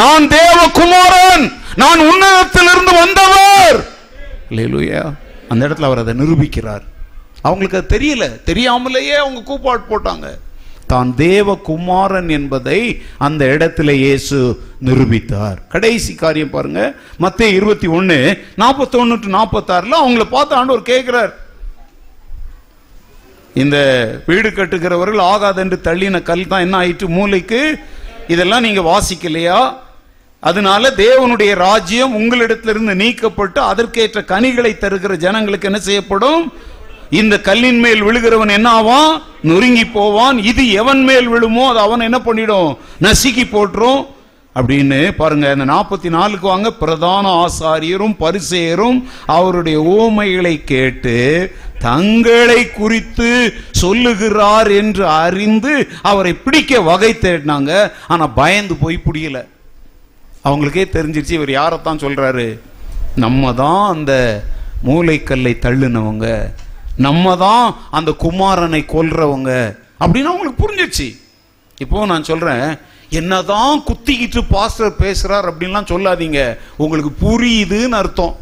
நான் 0.00 0.24
தேவகுமாரன். 0.38 1.44
நான் 1.82 2.00
உன்னதத்திலிருந்து 2.10 2.92
வந்தவன். 3.02 3.39
அல்லேலூயா 4.50 5.14
அந்த 5.48 5.68
இடத்துல 5.68 5.88
அவர் 5.88 5.98
அதை 5.98 6.14
நிரூபிக்கிறார். 6.14 6.84
அவங்களுக்கு 7.42 7.78
அது 7.78 7.98
தெரியல. 7.98 8.42
தெரியாமலேயே 8.44 9.14
அவங்க 9.14 9.40
கூப்பாடு 9.42 9.82
போட்டாங்க. 9.90 10.28
தான் 10.86 11.14
தேவகுமாரன் 11.16 12.30
என்பதை 12.30 13.02
அந்த 13.18 13.44
இடத்துல 13.44 13.90
இயேசு 13.90 14.60
நிரூபித்தார். 14.84 15.58
கடைசி 15.68 16.14
காரியம் 16.14 16.50
பாருங்க. 16.50 16.94
மத்திய 17.16 17.50
இருபத்தி 17.50 17.86
ஒன்று 17.86 18.16
நாற்பத்தொன்னு 18.58 19.18
டு 19.20 19.30
நாற்பத்தாறுல 19.36 20.00
அவங்கள 20.02 20.24
பார்த்து 20.24 20.54
ஆண்டவர் 20.54 20.88
கேட்குறார். 20.90 21.32
இந்த 23.54 23.76
வீடு 24.26 24.48
கட்டுகிறவர்கள் 24.48 25.22
ஆகாதென்று 25.32 25.78
தள்ளின 25.84 26.22
கல் 26.22 26.46
தான் 26.46 26.60
என்ன 26.60 26.76
ஆயிற்று? 26.76 27.08
மூளைக்கு? 27.08 27.78
இதெல்லாம் 28.28 28.62
நீங்கள் 28.62 28.88
வாசிக்கலையா? 28.92 29.74
அதனால 30.40 30.92
தேவனுடைய 30.96 31.54
ராஜ்யம் 31.54 32.14
உங்களிடத்திலிருந்து 32.14 32.94
நீக்கப்பட்டு 32.94 33.58
அதற்கேற்ற 33.58 34.24
கனிகளை 34.24 34.76
தருகிற 34.80 35.16
ஜனங்களுக்கு 35.16 35.68
என்ன 35.68 35.80
செய்யப்படும்? 35.80 36.52
இந்த 37.10 37.40
கல்லின் 37.40 37.78
மேல் 37.78 38.04
விழுகிறவன் 38.04 38.50
என்ன 38.50 38.68
ஆவான்? 38.68 39.22
நொறுங்கி 39.42 39.86
போவான். 39.86 40.38
இது 40.38 40.70
எவன் 40.70 41.02
மேல் 41.02 41.28
விழுமோ 41.28 41.68
அது 41.68 41.78
அவன் 41.78 42.00
என்ன 42.00 42.20
பண்ணிடும்? 42.20 42.78
நசுக்கி 43.02 43.44
போட்டுரும். 43.50 44.06
அப்படின்னு 44.54 45.10
பாருங்க 45.10 45.52
இந்த 45.52 45.72
நாற்பத்தி 45.72 46.08
நாலுக்கு 46.08 46.46
வாங்க 46.46 46.72
பிரதான 46.72 47.46
ஆசாரியரும் 47.46 48.16
பரிசேரும் 48.20 49.04
அவருடைய 49.26 49.80
ஓமைகளை 49.80 50.64
கேட்டு 50.64 51.52
தங்களை 51.78 52.72
குறித்து 52.72 53.52
சொல்லுகிறார் 53.70 54.70
என்று 54.70 55.06
அறிந்து 55.06 55.88
அவரை 56.02 56.32
பிடிக்க 56.32 56.80
வகை 56.80 57.16
தேடினாங்க. 57.20 57.90
ஆனா 58.08 58.26
பயந்து 58.26 58.74
போய் 58.74 58.98
பிடிக்கல 59.04 59.46
அவங்களுக்கே 60.44 60.84
தெரிஞ்சிருச்சு 60.96 61.38
இவர் 61.38 61.50
யாரைத்தான் 61.50 62.02
சொல்கிறாரு 62.04 62.60
நம்ம 63.16 63.52
தான் 63.52 63.82
அந்த 63.94 64.12
மூளைக்கல்லை 64.84 65.54
தள்ளுனவங்க 65.64 66.26
நம்ம 66.96 67.36
தான் 67.36 67.76
அந்த 67.90 68.10
குமாரனை 68.24 68.80
கொல்றவங்க 68.94 69.50
அப்படின்னு 70.00 70.30
அவங்களுக்கு 70.30 70.62
புரிஞ்சிச்சு 70.64 71.08
இப்போ 71.78 72.06
நான் 72.06 72.28
சொல்கிறேன் 72.30 72.64
என்னதான் 73.18 73.80
குத்திக்கிட்டு 73.88 74.40
பாஸ்டர் 74.54 74.92
பேசுகிறார் 74.96 75.46
அப்படின்லாம் 75.50 75.90
சொல்லாதீங்க. 75.92 76.40
உங்களுக்கு 76.76 77.10
புரியுதுன்னு 77.22 77.98
அர்த்தம். 78.00 78.34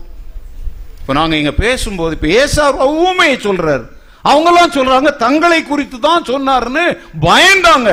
இப்போ 1.01 1.12
நாங்கள் 1.12 1.38
இங்கே 1.38 1.55
பேசும்போது 1.64 2.16
இப்போ 2.16 2.28
ஏசார் 2.40 2.76
ஊமையை 3.05 3.36
சொல்கிறார் 3.46 3.84
அவங்களாம் 4.24 4.74
சொல்கிறாங்க 4.78 5.11
தங்களை 5.16 5.61
குறித்து 5.62 5.99
தான் 5.99 6.24
சொன்னார்னு 6.24 6.84
பயந்தாங்க. 7.26 7.90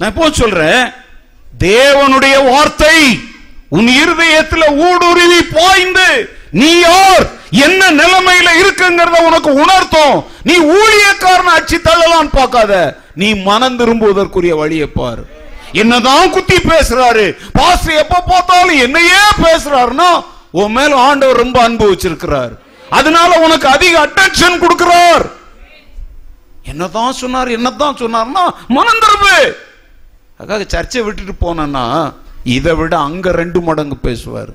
நான் 0.00 0.10
இப்போ 0.12 0.30
சொல்கிறேன் 0.42 0.82
தேவனுடைய 1.58 2.50
வார்த்தை 2.50 3.20
உன் 3.68 3.86
இருதயத்துல 3.86 4.76
ஊடுருவி 4.76 5.42
பாய்ந்து 5.42 6.38
நீ 6.50 6.78
யார்? 6.78 7.38
என்ன 7.50 7.90
நிலைமையில 7.90 8.48
இருக்குங்கிறத 8.60 9.24
உனக்கு 9.26 9.54
உணர்த்தும். 9.54 10.24
நீ 10.42 10.58
ஊழியக்காரன் 10.58 11.54
அச்சு 11.56 11.80
தள்ளலான்னு 11.84 12.28
பார்க்காத. 12.32 13.00
நீ 13.14 13.34
மனம் 13.34 13.78
திரும்புவதற்குரிய 13.78 14.56
வழியை 14.56 14.86
பாரு. 14.86 15.26
என்னதான் 15.72 16.30
குத்தி 16.30 16.56
பேசுறாரு. 16.56 17.36
பாஸ்டர் 17.52 17.94
எப்ப 17.94 18.22
பார்த்தாலும் 18.26 18.78
என்னையே 18.78 19.22
பேசுறாருன்னா 19.42 20.24
உன் 20.50 20.72
மேல 20.72 20.96
ஆண்டவர் 20.96 21.36
ரொம்ப 21.36 21.62
அன்பு 21.62 21.92
வச்சிருக்கிறார். 21.92 22.50
அதனால 22.90 23.38
உனக்கு 23.38 23.68
அதிக 23.68 24.06
அட்டென்ஷன் 24.06 24.64
கொடுக்கிறார். 24.64 25.30
என்னதான் 26.64 27.12
சொன்னார் 27.12 27.48
என்னதான் 27.48 27.96
சொன்னார்னா 27.96 28.44
மனம் 28.68 28.98
திரும்பு. 29.00 29.56
அதுக்காக 30.40 30.64
சர்ச்சை 30.74 31.00
விட்டுட்டு 31.06 31.34
போனா 31.44 31.84
இதை 32.56 32.72
விட 32.80 32.94
அங்க 33.08 33.32
ரெண்டு 33.40 33.58
மடங்கு 33.66 33.96
பேசுவார். 34.06 34.52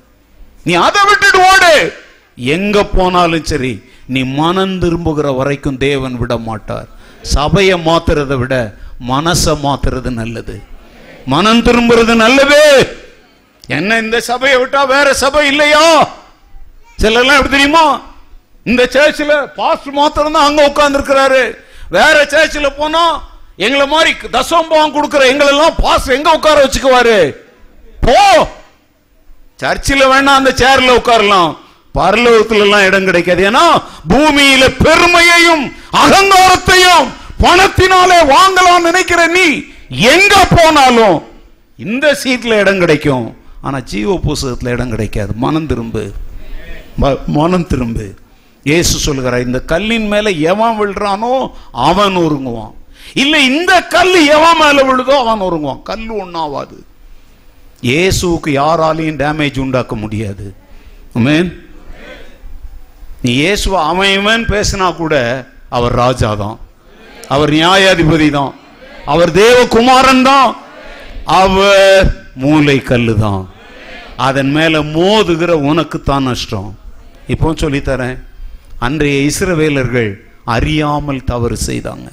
நீ 0.66 0.72
அதை 0.86 1.02
விட்டுட்டு 1.08 1.40
ஓடு! 1.50 1.74
எங்க 2.54 2.76
போனாலும் 2.96 3.44
சரி 3.50 3.70
நீ 4.14 4.20
மனம் 4.38 4.74
திரும்புகிற 4.82 5.26
வரைக்கும் 5.38 5.78
தேவன் 5.84 6.16
விட 6.22 6.34
மாட்டார். 6.48 6.88
சபையை 7.34 7.76
மாத்துறத 7.88 8.34
விட 8.42 8.54
மனசை 9.12 9.54
மாத்துறது 9.66 10.10
நல்லது. 10.20 10.56
மனம் 11.34 11.62
திரும்புறது 11.68 12.14
நல்லது! 12.24 12.60
என்ன 13.78 13.98
இந்த 14.04 14.18
சபையை 14.30 14.56
விட்டா 14.62 14.82
வேற 14.94 15.08
சபை 15.22 15.44
இல்லையா? 15.52 15.86
சிலர்லாம் 17.02 17.38
எப்படி 17.38 17.54
தெரியுமா? 17.54 17.86
இந்த 18.66 18.82
சர்ச்சில் 18.96 19.34
பாஸ்டர் 19.56 19.98
மாத்திரம் 20.00 20.36
தான் 20.36 20.46
அங்க 20.48 20.60
உட்கார்ந்து 20.70 20.98
இருக்கிறாரு 20.98 21.42
வேற 21.96 22.16
சர்ச்சில் 22.34 22.76
போனா 22.78 23.02
எங்களை 23.56 23.86
மாதிரி 23.86 24.16
தசம்பம் 24.32 24.92
கொடுக்கிற 24.92 25.32
எங்களெல்லாம் 25.32 25.74
பாஸ் 25.78 26.08
எங்க 26.08 26.32
உட்கார 26.32 26.64
வச்சுக்குவாரு? 26.64 27.34
போ. 28.00 28.48
சர்ச்சில் 29.56 30.06
வேணா 30.06 30.24
அந்த 30.24 30.54
சேர்ல 30.56 31.00
உட்காரலாம். 31.00 31.56
பரலோகத்துல 31.94 32.60
எல்லாம் 32.60 32.84
இடம் 32.84 33.04
கிடைக்காது. 33.04 33.50
ஏன்னா 33.50 33.82
பூமியில 34.08 34.74
பெருமையையும் 34.82 35.72
அகங்காரத்தையும் 35.92 37.08
பணத்தினாலே 37.40 38.34
வாங்கலாம் 38.34 38.80
நினைக்கிற 38.80 39.26
நீ 39.26 39.62
எங்க 39.88 40.46
போனாலும் 40.56 41.22
இந்த 41.76 42.18
சீட்ல 42.24 42.58
இடம் 42.58 42.78
கிடைக்கும். 42.78 43.36
ஆனா 43.62 43.80
ஜீவ 43.80 44.20
புஸ்தகத்துல 44.26 44.68
இடம் 44.68 44.90
கிடைக்காது. 44.90 45.32
மனம் 45.34 45.66
திரும்பு. 45.66 46.10
ம- 47.00 47.24
மனம் 47.26 47.66
திரும்பு. 47.66 48.14
இயேசு 48.64 48.98
சொல்கிறார் 48.98 49.44
இந்த 49.44 49.60
கல்லின் 49.60 50.08
மேல 50.08 50.30
எவன் 50.30 50.80
விழுறானோ 50.80 51.50
அவன் 51.72 52.16
ஒருங்குவான் 52.16 52.74
இல்ல 53.14 53.40
இந்த 53.40 53.82
கல் 53.94 54.14
எவன் 54.36 54.60
மேல 54.62 54.84
விழுதோ 54.88 55.14
அவன் 55.22 55.46
ஒருங்குவான் 55.48 55.82
கல் 55.82 56.08
ஒண்ணாவாது 56.08 56.78
இயேசுவுக்கு 57.82 58.50
யாராலையும் 58.50 59.18
டேமேஜ் 59.22 59.58
உண்டாக்க 59.64 59.94
முடியாது. 59.96 60.54
ஆமென் 61.14 61.48
நீ 63.22 63.32
இயேசு 63.32 63.76
அவன் 63.76 64.12
இவன் 64.18 64.44
பேசினா 64.44 64.96
கூட 64.96 65.14
அவர் 65.70 65.92
ராஜா 65.92 66.34
தான். 66.34 66.58
அவர் 67.28 67.50
நியாயாதிபதி 67.50 68.30
தான். 68.30 68.52
அவர் 69.12 69.30
தேவகுமாரன் 69.30 70.22
தான். 70.22 70.56
அவர் 71.24 72.06
மூளை 72.34 72.82
கல்லு 72.82 73.14
தான். 73.16 73.48
அதன் 74.16 74.50
மேல 74.50 74.82
மோதுகிற 74.82 75.50
உனக்கு 75.50 76.02
தான் 76.02 76.22
நஷ்டம். 76.22 76.76
இப்போ 77.26 77.52
சொல்லித்தரேன். 77.52 78.18
அன்றைய 78.78 79.30
இஸ்ரவேலர்கள் 79.30 80.10
அறியாமல் 80.44 81.24
தவறு 81.24 81.56
செய்தாங்க. 81.68 82.08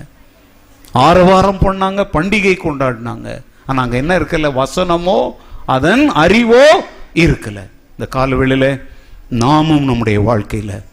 ஆரவாரம் 0.94 1.58
பண்ணாங்க 1.58 2.06
பண்டிகை 2.14 2.58
கொண்டாடினாங்க. 2.58 3.41
ஆனா 3.66 3.84
அங்க 3.84 3.98
என்ன 3.98 4.20
இருக்கல? 4.20 4.64
வசனமோ 4.64 5.32
அதன் 5.66 6.10
அறிவோ 6.10 6.84
இருக்கல. 7.14 7.60
இந்த 7.98 8.08
காலவெளியில 8.16 8.82
நாமும் 9.30 9.84
நம்முடைய 9.84 10.22
வாழ்க்கையில 10.22 10.84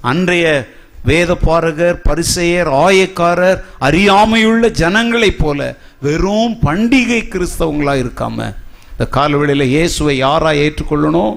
அன்றைய 0.00 0.68
வேத 1.04 1.34
பாரகர் 1.34 2.00
பரிசெயர் 2.04 2.68
ஆயக்காரர் 2.68 3.60
அறியாமையுள்ள 3.80 4.68
ஜனங்களைப் 4.68 5.38
போல 5.38 5.76
வெறும் 6.00 6.56
பண்டிகை 6.62 7.20
கிறிஸ்தவங்களா 7.28 7.94
இருக்காம 8.02 8.54
இந்த 8.92 9.06
காலவெளியில 9.12 9.62
இயேசுவை 9.62 10.16
யாரா 10.16 10.50
ஏற்றுக்கொள்ளணும்? 10.50 11.36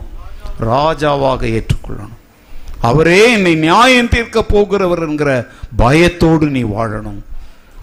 ராஜாவாக 0.62 1.42
ஏற்றுக்கொள்ளணும். 1.42 2.18
அவரே 2.82 3.32
என்னை 3.32 3.56
நியாயம் 3.56 4.10
தீர்க்க 4.10 4.46
போகிறவர் 4.50 5.08
என்கிற 5.08 5.48
பயத்தோடு 5.76 6.46
நீ 6.46 6.64
வாழணும். 6.64 7.22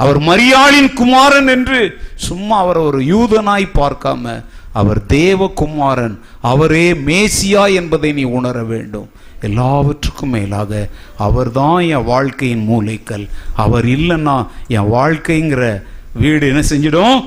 அவர் 0.01 0.19
மரியாளின் 0.21 0.93
குமாரன் 0.95 1.47
என்று 1.47 1.81
சும்மா 2.17 2.57
அவர் 2.59 2.77
ஒரு 2.77 3.01
யூதனாய் 3.13 3.75
பார்க்காம 3.75 4.45
அவர் 4.73 5.01
தேவகுமாரன் 5.09 6.17
அவரே 6.41 6.87
மேசியா 6.93 7.63
என்பதை 7.75 8.13
நீ 8.13 8.23
உணர 8.23 8.65
வேண்டும். 8.65 9.09
எல்லாவற்றுக்கும் 9.41 10.31
மேலாக 10.31 10.89
அவர்தான் 11.19 11.81
என் 11.81 12.05
வாழ்க்கையின் 12.05 12.65
மூளைக்கல் 12.71 13.27
அவர் 13.57 13.87
இல்லைன்னா 13.87 14.37
என் 14.69 14.91
வாழ்க்கைங்கிற 14.93 15.83
வீடு 16.15 16.49
என்ன 16.49 16.63
செஞ்சிடும்? 16.69 17.19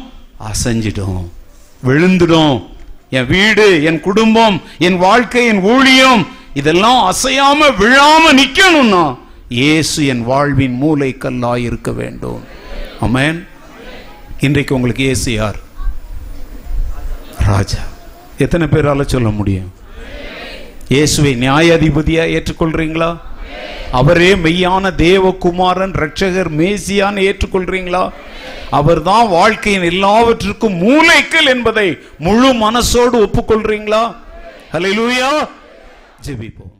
அசைஞ்சிடும். 0.49 1.21
விழுந்துடும். 1.85 2.55
என் 3.09 3.27
வீடு 3.27 3.83
என் 3.83 3.99
குடும்பம் 3.99 4.61
என் 4.77 4.97
வாழ்க்கை 4.97 5.45
என் 5.45 5.61
ஊழியம் 5.61 6.27
இதெல்லாம் 6.53 7.01
அசையாம 7.11 7.69
விழாம 7.79 8.23
நிக்கணும்னா 8.31 9.05
இயேசு 9.49 10.05
என் 10.05 10.23
வாழ்வின் 10.23 10.77
மூளைக்கல்லாய் 10.83 11.65
இருக்க 11.69 11.91
வேண்டும். 11.91 12.41
அமேன் 13.05 13.39
இன்றைக்கு 14.39 14.75
உங்களுக்கு 14.75 15.03
இயேசு 15.03 15.33
யார்? 15.33 15.57
ராஜா. 17.47 17.81
எத்தனை 18.37 18.67
பேரால 18.67 19.01
சொல்ல 19.01 19.29
முடியும்? 19.29 19.69
இயேசுவை 20.87 21.33
நியாயாதிபதியாக 21.35 22.33
ஏற்றுக்கொள்றீங்களா? 22.37 23.09
அவரே 23.91 24.29
மெய்யான 24.35 24.91
தேவகுமாரன் 25.03 25.95
ரட்சகர் 26.03 26.49
மேசியான்னு 26.59 27.25
ஏற்றுக்கொள்றீங்களா? 27.29 28.03
அவர்தான் 28.69 29.27
வாழ்க்கையின் 29.27 29.89
எல்லாவற்றிற்கும் 29.93 30.77
மூளைக்கல் 30.83 31.49
என்பதை 31.55 31.87
முழு 32.17 32.51
மனசோடு 32.65 33.17
ஒப்புக்கொள்றீங்களா? 33.25 34.03
லூயா 34.73 35.31
ஜெபிப்போம். 36.25 36.73